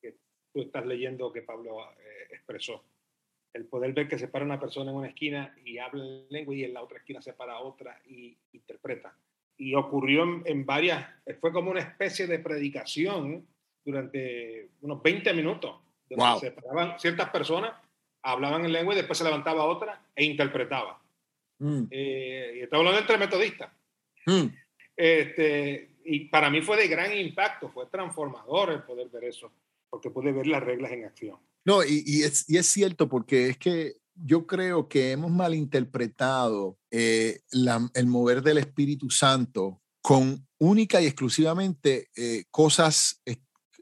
que 0.00 0.16
tú 0.52 0.62
estás 0.62 0.86
leyendo 0.86 1.32
que 1.32 1.42
Pablo 1.42 1.90
eh, 1.92 2.28
expresó. 2.30 2.84
El 3.52 3.66
poder 3.66 3.92
ver 3.92 4.08
que 4.08 4.18
se 4.18 4.28
para 4.28 4.44
una 4.44 4.60
persona 4.60 4.90
en 4.90 4.96
una 4.96 5.08
esquina 5.08 5.56
y 5.64 5.78
habla 5.78 6.04
en 6.04 6.26
lengua 6.28 6.54
y 6.54 6.64
en 6.64 6.74
la 6.74 6.82
otra 6.82 6.98
esquina 6.98 7.22
se 7.22 7.32
para 7.32 7.58
otra 7.60 8.00
y 8.06 8.36
interpreta. 8.52 9.16
Y 9.56 9.74
ocurrió 9.74 10.24
en, 10.24 10.42
en 10.44 10.66
varias, 10.66 11.08
fue 11.40 11.52
como 11.52 11.70
una 11.70 11.80
especie 11.80 12.26
de 12.26 12.38
predicación 12.38 13.46
durante 13.84 14.70
unos 14.80 15.02
20 15.02 15.32
minutos. 15.32 15.80
Se 16.40 16.50
paraban 16.52 16.98
ciertas 16.98 17.30
personas, 17.30 17.72
hablaban 18.26 18.64
en 18.64 18.72
lengua 18.72 18.92
y 18.92 18.96
después 18.96 19.18
se 19.18 19.24
levantaba 19.24 19.64
otra 19.64 20.02
e 20.14 20.24
interpretaba. 20.24 21.00
Mm. 21.58 21.84
Eh, 21.90 22.54
y 22.56 22.60
estaba 22.60 22.80
hablando 22.80 23.00
entre 23.00 23.18
metodistas. 23.18 23.70
Mm. 24.26 24.46
Este, 24.96 25.96
y 26.04 26.26
para 26.26 26.50
mí 26.50 26.60
fue 26.60 26.76
de 26.76 26.88
gran 26.88 27.16
impacto, 27.16 27.70
fue 27.70 27.86
transformador 27.86 28.70
el 28.70 28.82
poder 28.82 29.08
ver 29.08 29.24
eso, 29.24 29.52
porque 29.88 30.10
pude 30.10 30.32
ver 30.32 30.46
las 30.46 30.62
reglas 30.62 30.92
en 30.92 31.04
acción. 31.04 31.38
No, 31.64 31.84
y, 31.84 32.02
y, 32.04 32.22
es, 32.22 32.48
y 32.48 32.58
es 32.58 32.66
cierto, 32.66 33.08
porque 33.08 33.48
es 33.48 33.58
que 33.58 33.96
yo 34.14 34.46
creo 34.46 34.88
que 34.88 35.12
hemos 35.12 35.30
malinterpretado 35.30 36.78
eh, 36.90 37.40
el 37.94 38.06
mover 38.06 38.42
del 38.42 38.58
Espíritu 38.58 39.10
Santo 39.10 39.80
con 40.00 40.46
única 40.58 41.00
y 41.00 41.06
exclusivamente 41.06 42.08
eh, 42.16 42.44
cosas 42.50 43.20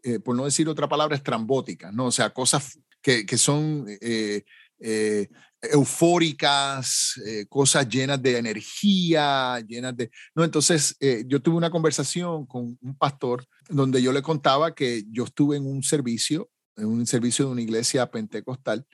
eh, 0.07 0.21
por 0.21 0.37
no 0.37 0.45
decir 0.45 0.69
otra 0.69 0.87
palabra, 0.87 1.17
estrambóticas, 1.17 1.91
¿no? 1.95 2.05
O 2.07 2.13
sea, 2.13 2.29
cosas 2.29 2.79
que, 3.05 3.39
son 3.39 3.85
eh, 4.01 4.45
eh, 4.81 5.29
eufóricas, 5.61 7.21
cosas 7.49 7.89
llenas 7.89 8.21
de 8.21 8.39
energía, 8.39 9.61
llenas 9.61 9.97
de... 9.97 10.11
No, 10.35 10.43
entonces 10.43 10.97
yo 11.27 11.41
tuve 11.41 11.57
una 11.57 11.71
conversación 11.71 12.47
con 12.47 12.79
un 12.81 12.97
pastor 12.97 13.47
donde 13.69 14.03
yo 14.03 14.13
le 14.13 14.23
contaba 14.23 14.75
que 14.75 15.05
yo 15.11 15.25
estuve 15.25 15.57
en 15.57 15.67
un 15.67 15.83
servicio, 15.83 16.51
en 16.77 16.87
un 16.87 17.07
servicio 17.07 17.47
de 17.47 17.53
una 17.53 17.63
iglesia 17.63 18.11
pentecostal, 18.11 18.87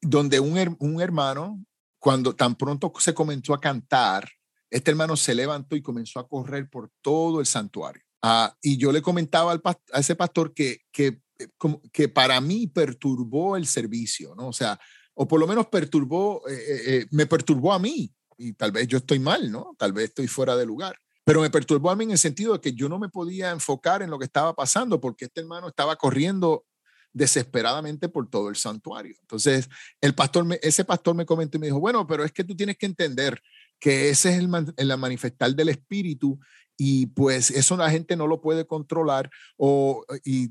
donde 0.00 0.38
un, 0.38 0.76
un 0.78 1.00
hermano, 1.00 1.64
cuando 1.98 2.34
tan 2.34 2.54
pronto 2.54 2.92
se 2.98 3.14
comenzó 3.14 3.52
a 3.52 3.60
cantar, 3.60 4.28
este 4.70 4.90
hermano 4.90 5.16
se 5.16 5.34
levantó 5.34 5.76
y 5.76 5.82
comenzó 5.82 6.20
a 6.20 6.28
correr 6.28 6.68
por 6.68 6.90
todo 7.02 7.40
el 7.40 7.46
santuario. 7.46 8.02
Ah, 8.22 8.56
y 8.60 8.76
yo 8.76 8.92
le 8.92 9.02
comentaba 9.02 9.52
al 9.52 9.62
a 9.64 10.00
ese 10.00 10.16
pastor 10.16 10.52
que, 10.52 10.80
que, 10.90 11.20
eh, 11.38 11.48
que 11.92 12.08
para 12.08 12.40
mí 12.40 12.66
perturbó 12.66 13.56
el 13.56 13.66
servicio, 13.66 14.34
¿no? 14.34 14.48
O 14.48 14.52
sea, 14.52 14.78
o 15.14 15.26
por 15.26 15.40
lo 15.40 15.46
menos 15.46 15.66
perturbó, 15.66 16.42
eh, 16.48 16.54
eh, 16.86 17.06
me 17.10 17.26
perturbó 17.26 17.72
a 17.72 17.78
mí, 17.78 18.12
y 18.38 18.52
tal 18.52 18.72
vez 18.72 18.86
yo 18.86 18.98
estoy 18.98 19.18
mal, 19.18 19.50
¿no? 19.50 19.74
Tal 19.78 19.92
vez 19.92 20.06
estoy 20.06 20.28
fuera 20.28 20.56
de 20.56 20.66
lugar, 20.66 20.96
pero 21.24 21.40
me 21.40 21.50
perturbó 21.50 21.90
a 21.90 21.96
mí 21.96 22.04
en 22.04 22.10
el 22.12 22.18
sentido 22.18 22.52
de 22.52 22.60
que 22.60 22.74
yo 22.74 22.88
no 22.88 22.98
me 22.98 23.08
podía 23.08 23.50
enfocar 23.50 24.02
en 24.02 24.10
lo 24.10 24.18
que 24.18 24.26
estaba 24.26 24.54
pasando 24.54 25.00
porque 25.00 25.24
este 25.24 25.40
hermano 25.40 25.68
estaba 25.68 25.96
corriendo 25.96 26.66
desesperadamente 27.12 28.10
por 28.10 28.28
todo 28.28 28.50
el 28.50 28.56
santuario. 28.56 29.16
Entonces, 29.22 29.70
el 30.02 30.14
pastor, 30.14 30.46
ese 30.60 30.84
pastor 30.84 31.14
me 31.14 31.24
comentó 31.24 31.56
y 31.56 31.60
me 31.60 31.66
dijo, 31.68 31.80
bueno, 31.80 32.06
pero 32.06 32.24
es 32.24 32.30
que 32.30 32.44
tú 32.44 32.54
tienes 32.54 32.76
que 32.76 32.84
entender 32.84 33.40
que 33.80 34.10
ese 34.10 34.30
es 34.30 34.38
el, 34.38 34.50
el 34.76 34.98
manifestar 34.98 35.54
del 35.54 35.70
Espíritu 35.70 36.38
y 36.76 37.06
pues 37.06 37.50
eso 37.50 37.76
la 37.76 37.90
gente 37.90 38.16
no 38.16 38.26
lo 38.26 38.40
puede 38.40 38.66
controlar 38.66 39.30
o, 39.56 40.04
y, 40.24 40.50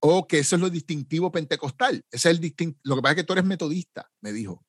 o 0.00 0.26
que 0.26 0.38
eso 0.38 0.56
es 0.56 0.62
lo 0.62 0.70
distintivo 0.70 1.30
pentecostal. 1.30 2.04
Ese 2.10 2.30
es 2.30 2.34
el 2.36 2.40
distinto, 2.40 2.80
lo 2.84 2.96
que 2.96 3.02
pasa 3.02 3.12
es 3.12 3.16
que 3.16 3.24
tú 3.24 3.32
eres 3.34 3.44
metodista, 3.44 4.10
me 4.20 4.32
dijo, 4.32 4.64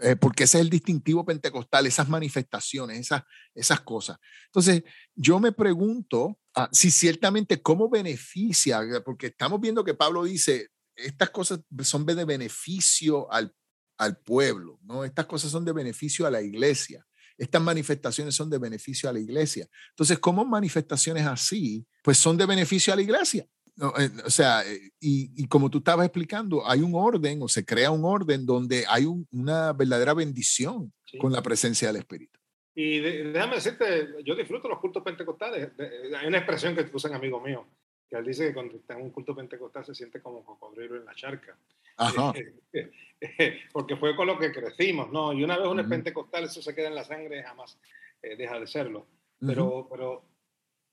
eh, 0.00 0.16
porque 0.16 0.44
ese 0.44 0.58
es 0.58 0.62
el 0.62 0.70
distintivo 0.70 1.24
pentecostal, 1.24 1.86
esas 1.86 2.08
manifestaciones, 2.08 2.98
esas, 2.98 3.22
esas 3.54 3.80
cosas. 3.80 4.18
Entonces, 4.46 4.84
yo 5.14 5.40
me 5.40 5.52
pregunto 5.52 6.38
ah, 6.54 6.68
si 6.72 6.90
ciertamente 6.90 7.60
cómo 7.60 7.90
beneficia, 7.90 8.80
porque 9.04 9.28
estamos 9.28 9.60
viendo 9.60 9.84
que 9.84 9.94
Pablo 9.94 10.24
dice, 10.24 10.68
estas 10.94 11.30
cosas 11.30 11.60
son 11.82 12.06
de 12.06 12.24
beneficio 12.24 13.30
al, 13.32 13.54
al 13.98 14.18
pueblo, 14.18 14.78
¿no? 14.82 15.04
Estas 15.04 15.26
cosas 15.26 15.50
son 15.50 15.64
de 15.64 15.72
beneficio 15.72 16.26
a 16.26 16.30
la 16.30 16.40
iglesia 16.40 17.04
estas 17.36 17.62
manifestaciones 17.62 18.34
son 18.34 18.50
de 18.50 18.58
beneficio 18.58 19.08
a 19.08 19.12
la 19.12 19.20
iglesia. 19.20 19.66
Entonces, 19.90 20.18
¿cómo 20.18 20.44
manifestaciones 20.44 21.26
así, 21.26 21.86
pues 22.02 22.18
son 22.18 22.36
de 22.36 22.46
beneficio 22.46 22.92
a 22.92 22.96
la 22.96 23.02
iglesia? 23.02 23.46
Eh, 23.76 24.10
o 24.24 24.30
sea, 24.30 24.62
eh, 24.66 24.90
y, 25.00 25.46
como 25.48 25.70
tú 25.70 25.78
estabas 25.78 26.06
explicando, 26.06 26.68
hay 26.68 26.80
un 26.80 26.94
orden 26.94 27.40
o 27.42 27.48
se 27.48 27.64
crea 27.64 27.90
un 27.90 28.04
orden 28.04 28.44
donde 28.44 28.84
hay 28.88 29.06
una 29.30 29.72
verdadera 29.72 30.14
bendición 30.14 30.92
con 31.18 31.32
la 31.32 31.42
presencia 31.42 31.88
del 31.88 31.96
Espíritu. 31.96 32.38
Y 32.74 33.00
déjame 33.00 33.56
decirte, 33.56 34.08
yo 34.24 34.34
disfruto 34.34 34.68
los 34.68 34.78
cultos 34.78 35.02
pentecostales. 35.02 35.72
Hay 36.18 36.26
una 36.26 36.38
expresión 36.38 36.74
que 36.74 36.88
usan 36.92 37.14
amigos 37.14 37.42
míos, 37.42 37.66
que 38.08 38.16
él 38.16 38.24
dice 38.24 38.48
que 38.48 38.54
cuando 38.54 38.76
está 38.76 38.94
en 38.94 39.02
un 39.02 39.10
culto 39.10 39.34
pentecostal 39.34 39.84
se 39.84 39.94
siente 39.94 40.22
como 40.22 40.44
cocodrilo 40.44 40.96
en 40.96 41.04
la 41.04 41.14
charca. 41.14 41.56
Porque 43.72 43.96
fue 43.96 44.16
con 44.16 44.26
lo 44.26 44.38
que 44.38 44.52
crecimos, 44.52 45.10
¿no? 45.10 45.32
Y 45.32 45.44
una 45.44 45.56
vez 45.56 45.66
uno 45.68 45.82
es 45.82 45.88
pentecostal, 45.88 46.44
eso 46.44 46.60
se 46.60 46.74
queda 46.74 46.88
en 46.88 46.94
la 46.94 47.04
sangre, 47.04 47.42
jamás 47.42 47.78
eh, 48.22 48.36
deja 48.36 48.58
de 48.58 48.66
serlo. 48.66 49.06
Pero, 49.38 49.88
pero 49.90 50.24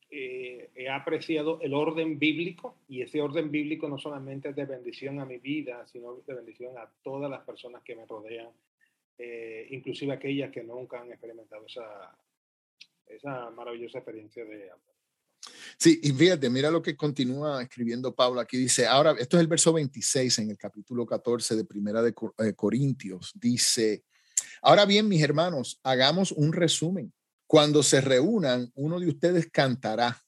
eh, 0.09 0.71
he 0.73 0.89
apreciado 0.89 1.59
el 1.61 1.75
orden 1.75 2.17
bíblico 2.17 2.77
y 2.87 3.03
ese 3.03 3.21
orden 3.21 3.51
bíblico 3.51 3.87
no 3.87 3.99
solamente 3.99 4.49
es 4.49 4.55
de 4.55 4.65
bendición 4.65 5.19
a 5.19 5.25
mi 5.25 5.37
vida, 5.37 5.85
sino 5.85 6.15
de 6.15 6.33
bendición 6.33 6.75
a 6.79 6.89
todas 7.03 7.29
las 7.29 7.43
personas 7.43 7.83
que 7.83 7.95
me 7.95 8.07
rodean, 8.07 8.49
eh, 9.19 9.67
inclusive 9.69 10.13
aquellas 10.13 10.49
que 10.51 10.63
nunca 10.63 10.99
han 10.99 11.11
experimentado 11.11 11.63
esa, 11.67 12.17
esa 13.05 13.51
maravillosa 13.51 13.99
experiencia 13.99 14.45
de 14.45 14.71
Sí, 15.77 15.99
y 16.03 16.11
fíjate, 16.11 16.49
mira 16.49 16.69
lo 16.69 16.81
que 16.81 16.97
continúa 16.97 17.61
escribiendo 17.61 18.13
Pablo 18.13 18.41
aquí. 18.41 18.57
Dice, 18.57 18.85
ahora, 18.85 19.15
esto 19.17 19.37
es 19.37 19.41
el 19.41 19.47
verso 19.47 19.71
26 19.71 20.39
en 20.39 20.49
el 20.49 20.57
capítulo 20.57 21.05
14 21.05 21.55
de 21.55 21.63
Primera 21.63 22.01
de 22.01 22.13
eh, 22.39 22.53
Corintios. 22.53 23.31
Dice, 23.35 24.03
ahora 24.61 24.85
bien, 24.85 25.07
mis 25.07 25.23
hermanos, 25.23 25.79
hagamos 25.83 26.31
un 26.33 26.51
resumen. 26.51 27.13
Cuando 27.47 27.81
se 27.81 28.01
reúnan, 28.01 28.71
uno 28.75 28.99
de 28.99 29.07
ustedes 29.07 29.49
cantará, 29.51 30.21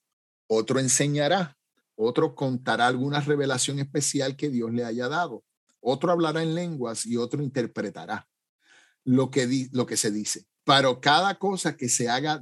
otro 0.47 0.79
enseñará, 0.79 1.57
otro 1.95 2.33
contará 2.33 2.87
alguna 2.87 3.19
revelación 3.19 3.79
especial 3.79 4.35
que 4.35 4.49
Dios 4.49 4.71
le 4.71 4.85
haya 4.85 5.07
dado, 5.07 5.43
otro 5.81 6.11
hablará 6.11 6.41
en 6.41 6.55
lenguas 6.55 7.05
y 7.05 7.17
otro 7.17 7.43
interpretará 7.43 8.27
lo 9.03 9.29
que, 9.29 9.67
lo 9.71 9.85
que 9.85 9.97
se 9.97 10.11
dice. 10.11 10.45
Pero 10.63 11.01
cada 11.01 11.37
cosa 11.37 11.75
que 11.75 11.89
se 11.89 12.09
haga 12.09 12.41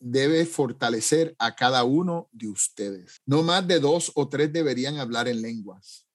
debe 0.00 0.46
fortalecer 0.46 1.34
a 1.38 1.54
cada 1.54 1.84
uno 1.84 2.28
de 2.32 2.48
ustedes. 2.48 3.20
No 3.26 3.42
más 3.42 3.66
de 3.66 3.80
dos 3.80 4.12
o 4.14 4.28
tres 4.28 4.52
deberían 4.52 4.98
hablar 4.98 5.28
en 5.28 5.42
lenguas. 5.42 6.06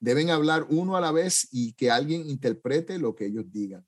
Deben 0.00 0.30
hablar 0.30 0.66
uno 0.68 0.96
a 0.96 1.00
la 1.00 1.12
vez 1.12 1.48
y 1.50 1.74
que 1.74 1.90
alguien 1.90 2.28
interprete 2.28 2.98
lo 2.98 3.14
que 3.14 3.26
ellos 3.26 3.44
digan. 3.50 3.86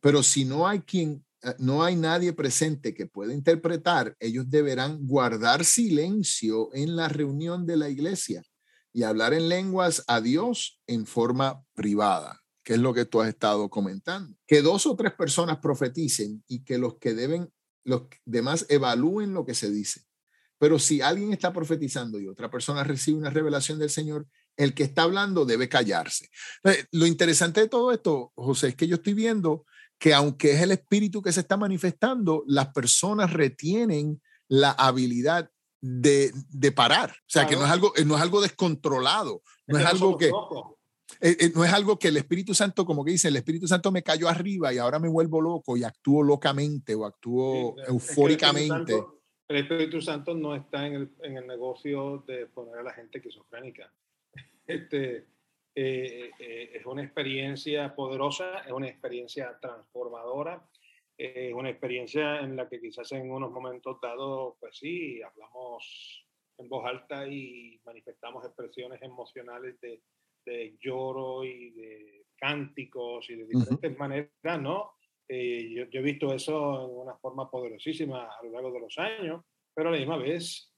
Pero 0.00 0.22
si 0.22 0.44
no 0.44 0.66
hay 0.66 0.80
quien 0.80 1.24
eh, 1.42 1.54
no 1.58 1.82
hay 1.82 1.96
nadie 1.96 2.32
presente 2.32 2.94
que 2.94 3.06
pueda 3.06 3.32
interpretar, 3.32 4.16
ellos 4.20 4.48
deberán 4.48 5.06
guardar 5.06 5.64
silencio 5.64 6.70
en 6.74 6.96
la 6.96 7.08
reunión 7.08 7.66
de 7.66 7.76
la 7.76 7.88
iglesia 7.88 8.42
y 8.92 9.04
hablar 9.04 9.32
en 9.32 9.48
lenguas 9.48 10.04
a 10.06 10.20
Dios 10.20 10.80
en 10.86 11.06
forma 11.06 11.64
privada, 11.74 12.40
que 12.62 12.74
es 12.74 12.80
lo 12.80 12.92
que 12.92 13.04
tú 13.04 13.20
has 13.20 13.28
estado 13.28 13.70
comentando. 13.70 14.36
Que 14.46 14.62
dos 14.62 14.86
o 14.86 14.96
tres 14.96 15.12
personas 15.14 15.58
profeticen 15.58 16.44
y 16.46 16.62
que 16.64 16.76
los 16.76 16.98
que 16.98 17.14
deben, 17.14 17.50
los 17.84 18.02
demás 18.24 18.66
evalúen 18.68 19.34
lo 19.34 19.44
que 19.44 19.54
se 19.54 19.70
dice. 19.70 20.02
Pero 20.58 20.78
si 20.78 21.00
alguien 21.00 21.32
está 21.32 21.52
profetizando 21.52 22.20
y 22.20 22.28
otra 22.28 22.50
persona 22.50 22.84
recibe 22.84 23.18
una 23.18 23.30
revelación 23.30 23.78
del 23.78 23.88
Señor, 23.88 24.26
el 24.56 24.74
que 24.74 24.82
está 24.82 25.02
hablando 25.02 25.46
debe 25.46 25.68
callarse. 25.70 26.28
Lo 26.92 27.06
interesante 27.06 27.62
de 27.62 27.68
todo 27.68 27.92
esto, 27.92 28.32
José, 28.34 28.68
es 28.68 28.76
que 28.76 28.86
yo 28.86 28.96
estoy 28.96 29.14
viendo 29.14 29.64
que 29.98 30.12
aunque 30.12 30.52
es 30.52 30.60
el 30.60 30.72
espíritu 30.72 31.22
que 31.22 31.32
se 31.32 31.40
está 31.40 31.56
manifestando, 31.56 32.44
las 32.46 32.68
personas 32.72 33.32
retienen 33.32 34.20
la 34.48 34.70
habilidad 34.72 35.50
de, 35.80 36.32
parar. 36.74 37.10
O 37.10 37.30
sea, 37.30 37.46
que 37.46 37.56
no 37.56 37.64
es, 37.64 37.70
algo, 37.70 37.92
no 38.04 38.16
es 38.16 38.22
algo 38.22 38.40
descontrolado, 38.40 39.42
no 39.66 39.78
es, 39.78 39.86
algo 39.86 40.18
que... 40.18 40.30
Eh, 41.20 41.36
eh, 41.40 41.52
no 41.54 41.64
es 41.64 41.72
algo 41.72 41.98
que 41.98 42.08
el 42.08 42.16
Espíritu 42.16 42.54
Santo, 42.54 42.84
como 42.84 43.04
que 43.04 43.12
dice, 43.12 43.28
el 43.28 43.36
Espíritu 43.36 43.66
Santo 43.66 43.90
me 43.90 44.02
cayó 44.02 44.28
arriba 44.28 44.72
y 44.72 44.78
ahora 44.78 44.98
me 44.98 45.08
vuelvo 45.08 45.40
loco 45.40 45.76
y 45.76 45.84
actúo 45.84 46.22
locamente 46.22 46.94
o 46.94 47.04
actúo 47.04 47.76
eufóricamente. 47.86 48.94
El 49.48 49.56
Espíritu, 49.56 50.00
Santo, 50.00 50.34
no 50.34 50.54
está 50.54 50.86
en 50.86 50.94
el, 50.94 51.10
en 51.22 51.36
el, 51.36 51.46
negocio 51.46 52.22
de 52.26 52.46
poner 52.46 52.78
a 52.78 52.82
la 52.82 52.92
gente 52.92 53.18
esquizofrénica. 53.18 53.92
Este, 54.66 55.26
eh, 55.74 56.30
es 56.38 56.86
una 56.86 57.02
experiencia 57.02 57.92
poderosa, 57.92 58.60
es 58.60 58.70
una 58.70 58.86
experiencia 58.86 59.58
transformadora, 59.60 60.64
es 61.18 61.52
una 61.52 61.70
experiencia 61.70 62.38
en 62.38 62.54
la 62.54 62.68
que 62.68 62.80
quizás 62.80 63.10
en 63.10 63.32
unos 63.32 63.50
momentos 63.50 63.98
dados, 64.00 64.54
pues 64.60 64.78
sí, 64.78 65.20
hablamos 65.22 66.24
en 66.58 66.68
voz 66.68 66.86
alta 66.86 67.26
y 67.26 67.80
manifestamos 67.84 68.44
expresiones 68.44 69.02
emocionales 69.02 69.80
de, 69.80 70.00
de 70.44 70.76
lloro 70.80 71.44
y 71.44 71.70
de 71.70 72.26
cánticos 72.36 73.28
y 73.30 73.36
de 73.36 73.46
diferentes 73.46 73.98
maneras, 73.98 74.60
¿no? 74.60 74.92
yo, 75.28 75.84
yo, 75.90 76.00
he 76.00 76.02
visto 76.02 76.32
eso 76.34 76.84
en 76.84 76.96
una 76.96 77.16
forma 77.18 77.50
poderosísima 77.50 78.24
a 78.24 78.44
lo 78.44 78.50
largo 78.50 78.72
de 78.72 78.80
los 78.80 78.98
años, 78.98 79.44
pero 79.74 79.88
a 79.88 79.92
la 79.92 79.98
misma 79.98 80.16
vez 80.16 80.72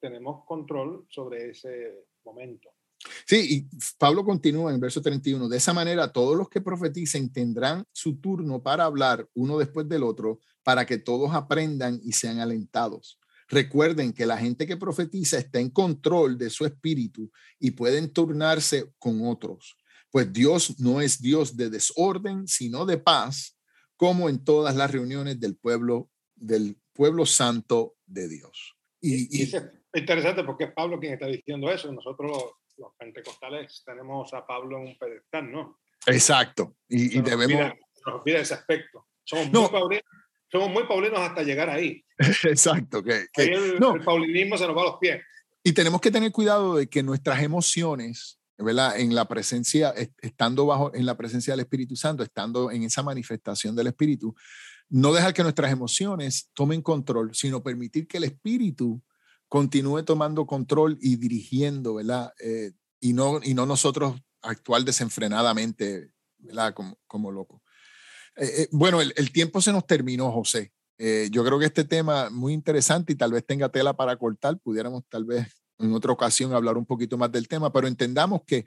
tenemos 0.00 0.44
control 0.46 1.06
sobre 1.08 1.50
ese 1.50 2.06
momento. 2.24 2.70
Sí, 3.26 3.68
y 3.70 3.76
Pablo 3.98 4.24
continúa 4.24 4.70
en 4.70 4.76
el 4.76 4.80
verso 4.80 5.02
31, 5.02 5.48
de 5.48 5.56
esa 5.56 5.72
manera 5.72 6.12
todos 6.12 6.36
los 6.36 6.48
que 6.48 6.60
profeticen 6.60 7.32
tendrán 7.32 7.84
su 7.92 8.20
turno 8.20 8.62
para 8.62 8.84
hablar 8.84 9.28
uno 9.34 9.58
después 9.58 9.88
del 9.88 10.04
otro, 10.04 10.40
para 10.62 10.86
que 10.86 10.98
todos 10.98 11.34
aprendan 11.34 12.00
y 12.02 12.12
sean 12.12 12.38
alentados. 12.38 13.18
Recuerden 13.52 14.14
que 14.14 14.24
la 14.24 14.38
gente 14.38 14.66
que 14.66 14.78
profetiza 14.78 15.36
está 15.36 15.60
en 15.60 15.68
control 15.68 16.38
de 16.38 16.48
su 16.48 16.64
espíritu 16.64 17.30
y 17.58 17.72
pueden 17.72 18.10
turnarse 18.10 18.90
con 18.98 19.26
otros, 19.26 19.76
pues 20.10 20.32
Dios 20.32 20.80
no 20.80 21.02
es 21.02 21.20
Dios 21.20 21.54
de 21.54 21.68
desorden, 21.68 22.48
sino 22.48 22.86
de 22.86 22.96
paz, 22.96 23.58
como 23.98 24.30
en 24.30 24.42
todas 24.42 24.74
las 24.74 24.90
reuniones 24.90 25.38
del 25.38 25.54
pueblo 25.54 26.08
del 26.34 26.78
pueblo 26.94 27.26
santo 27.26 27.96
de 28.06 28.26
Dios. 28.26 28.74
Y, 29.02 29.42
es 29.42 29.54
interesante 29.92 30.44
porque 30.44 30.64
es 30.64 30.72
Pablo 30.72 30.98
quien 30.98 31.12
está 31.12 31.26
diciendo 31.26 31.70
eso. 31.70 31.92
Nosotros 31.92 32.54
los 32.78 32.94
pentecostales 32.98 33.82
tenemos 33.84 34.32
a 34.32 34.46
Pablo 34.46 34.78
en 34.78 34.88
un 34.88 34.98
pedestal, 34.98 35.52
¿no? 35.52 35.78
Exacto. 36.06 36.76
Y, 36.88 37.20
debemos... 37.20 37.74
nos 38.06 38.14
olvida 38.14 38.38
ese 38.38 38.54
aspecto. 38.54 39.08
Somos, 39.24 39.52
muy 39.52 39.68
paulinos, 39.68 40.04
somos 40.52 40.70
muy 40.70 40.84
paulinos 40.84 41.18
hasta 41.18 41.42
llegar 41.42 41.70
ahí. 41.70 42.04
Exacto. 42.44 43.02
Que, 43.02 43.26
el, 43.36 43.80
no. 43.80 43.96
el 43.96 44.02
paulinismo 44.04 44.58
se 44.58 44.66
nos 44.66 44.76
va 44.76 44.82
a 44.82 44.84
los 44.84 44.96
pies. 45.00 45.22
Y 45.64 45.72
tenemos 45.72 46.00
que 46.00 46.10
tener 46.10 46.30
cuidado 46.30 46.76
de 46.76 46.88
que 46.88 47.02
nuestras 47.02 47.42
emociones, 47.42 48.38
¿verdad? 48.58 49.00
En 49.00 49.14
la 49.14 49.26
presencia, 49.26 49.94
estando 50.20 50.66
bajo, 50.66 50.94
en 50.94 51.06
la 51.06 51.16
presencia 51.16 51.54
del 51.54 51.60
Espíritu 51.60 51.96
Santo, 51.96 52.22
estando 52.22 52.70
en 52.70 52.82
esa 52.82 53.02
manifestación 53.02 53.74
del 53.74 53.86
Espíritu, 53.86 54.34
no 54.90 55.14
dejar 55.14 55.32
que 55.32 55.42
nuestras 55.42 55.72
emociones 55.72 56.50
tomen 56.52 56.82
control, 56.82 57.34
sino 57.34 57.62
permitir 57.62 58.06
que 58.06 58.18
el 58.18 58.24
Espíritu 58.24 59.02
continúe 59.48 60.02
tomando 60.02 60.46
control 60.46 60.98
y 61.00 61.16
dirigiendo, 61.16 61.94
¿verdad? 61.94 62.32
Eh, 62.40 62.72
y, 63.00 63.14
no, 63.14 63.40
y 63.42 63.54
no 63.54 63.64
nosotros 63.64 64.20
actuar 64.42 64.84
desenfrenadamente, 64.84 66.10
¿verdad? 66.38 66.74
Como, 66.74 66.98
como 67.06 67.30
loco. 67.30 67.61
Eh, 68.36 68.62
eh, 68.62 68.68
bueno, 68.70 69.00
el, 69.00 69.32
tiempo 69.32 69.60
se 69.60 69.72
nos 69.72 69.86
terminó, 69.86 70.30
José. 70.32 70.72
yo 71.30 71.44
creo 71.44 71.58
que 71.58 71.66
este 71.66 71.84
tema 71.84 72.30
muy 72.30 72.52
interesante 72.52 73.12
y 73.12 73.16
tal 73.16 73.32
vez 73.32 73.44
tenga 73.44 73.68
tela 73.68 73.94
para 73.94 74.16
cortar. 74.16 74.58
Pudiéramos 74.58 75.04
tal 75.08 75.24
vez 75.24 75.48
en 75.78 75.92
otra 75.92 76.12
ocasión 76.12 76.52
hablar 76.52 76.76
un 76.76 76.86
poquito 76.86 77.18
más 77.18 77.30
del 77.32 77.48
tema, 77.48 77.72
pero 77.72 77.88
entendamos 77.88 78.42
que, 78.46 78.64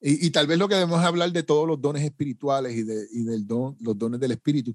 y, 0.00 0.26
y 0.26 0.30
tal 0.30 0.46
vez 0.46 0.58
lo 0.58 0.68
que 0.68 0.74
debemos 0.74 1.02
hablar 1.04 1.32
de 1.32 1.42
todos 1.42 1.66
los 1.66 1.80
dones 1.80 2.02
espirituales 2.02 2.74
y 2.74 2.82
de 2.82 3.06
y 3.12 3.24
los 3.80 3.98
dones 3.98 4.20
del 4.20 4.32
espíritu, 4.32 4.74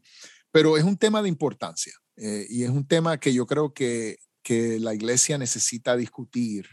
pero 0.51 0.77
es 0.77 0.83
un 0.83 0.97
tema 0.97 1.21
de 1.21 1.29
importancia 1.29 1.93
y 2.15 2.63
es 2.63 2.69
un 2.69 2.85
tema 2.85 3.19
que 3.19 3.33
yo 3.33 3.47
creo 3.47 3.73
que 3.73 4.19
que 4.43 4.79
la 4.79 4.93
iglesia 4.93 5.37
necesita 5.37 5.95
discutir 5.95 6.67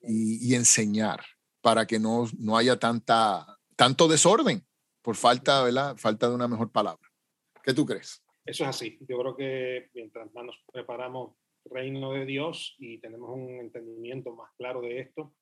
y, 0.00 0.54
enseñar 0.54 1.24
para 1.60 1.86
que 1.86 1.98
no, 1.98 2.28
no 2.38 2.56
haya 2.56 2.78
tanta, 2.78 3.58
tanto 3.74 4.08
desorden 4.08 4.65
por 5.06 5.14
falta, 5.14 5.62
¿verdad? 5.62 5.96
falta 5.96 6.28
de 6.28 6.34
una 6.34 6.48
mejor 6.48 6.72
palabra. 6.72 7.08
¿Qué 7.62 7.72
tú 7.72 7.86
crees? 7.86 8.24
Eso 8.44 8.64
es 8.64 8.70
así. 8.70 8.98
Yo 9.08 9.16
creo 9.20 9.36
que 9.36 9.88
mientras 9.94 10.34
más 10.34 10.46
nos 10.46 10.56
preparamos 10.72 11.36
reino 11.64 12.10
de 12.10 12.26
Dios 12.26 12.74
y 12.80 12.98
tenemos 12.98 13.30
un 13.30 13.60
entendimiento 13.60 14.34
más 14.34 14.50
claro 14.58 14.80
de 14.80 14.98
esto, 14.98 15.32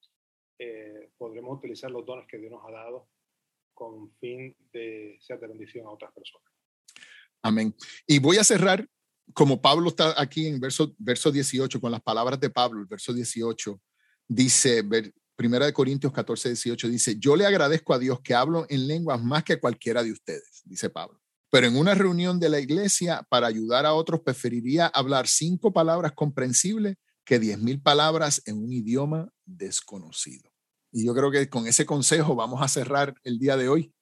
eh, 0.59 1.11
podremos 1.17 1.57
utilizar 1.57 1.91
los 1.91 2.05
dones 2.05 2.27
que 2.29 2.37
Dios 2.37 2.53
nos 2.53 2.63
ha 2.69 2.73
dado 2.73 3.09
con 3.73 4.15
fin 4.21 4.55
de 4.71 5.17
ser 5.23 5.41
de 5.41 5.47
bendición 5.47 5.87
a 5.87 5.93
otras 5.93 6.13
personas. 6.13 6.53
Amén. 7.43 7.75
Y 8.07 8.19
voy 8.19 8.37
a 8.37 8.45
cerrar 8.45 8.87
como 9.33 9.63
Pablo 9.63 9.89
está 9.89 10.21
aquí 10.21 10.47
en 10.47 10.61
verso, 10.61 10.95
verso 10.99 11.33
18, 11.33 11.81
con 11.81 11.91
las 11.91 12.03
palabras 12.03 12.39
de 12.39 12.51
Pablo, 12.51 12.83
el 12.83 12.87
verso 12.87 13.15
18, 13.15 13.81
dice, 14.29 14.83
Primera 15.37 15.67
de 15.67 15.73
Corintios 15.73 16.13
14, 16.13 16.51
18, 16.51 16.89
dice, 16.89 17.17
yo 17.19 17.35
le 17.35 17.47
agradezco 17.47 17.93
a 17.93 17.99
Dios 17.99 18.21
que 18.21 18.35
hablo 18.35 18.67
en 18.69 18.87
lenguas 18.87 19.23
más 19.23 19.43
que 19.43 19.59
cualquiera 19.59 20.03
de 20.03 20.13
ustedes, 20.13 20.63
dice 20.65 20.91
Pablo. 20.91 21.21
Pero 21.51 21.67
en 21.67 21.77
una 21.77 21.95
reunión 21.95 22.41
de 22.41 22.49
la 22.49 22.61
iglesia, 22.61 23.27
para 23.29 23.47
ayudar 23.47 23.87
a 23.87 23.95
otros, 23.95 24.21
preferiría 24.21 24.87
hablar 24.87 25.29
cinco 25.29 25.73
palabras 25.73 26.13
comprensibles 26.13 26.97
que 27.25 27.39
diez 27.39 27.59
mil 27.59 27.81
palabras 27.81 28.43
en 28.47 28.63
un 28.63 28.73
idioma 28.73 29.31
desconocido. 29.45 30.51
Y 30.93 31.07
yo 31.07 31.15
creo 31.15 31.31
que 31.31 31.49
con 31.49 31.67
ese 31.67 31.87
consejo 31.87 32.35
vamos 32.35 32.63
a 32.63 32.69
cerrar 32.69 33.15
el 33.25 33.39
día 33.39 33.57
de 33.57 33.69
hoy, 33.69 33.95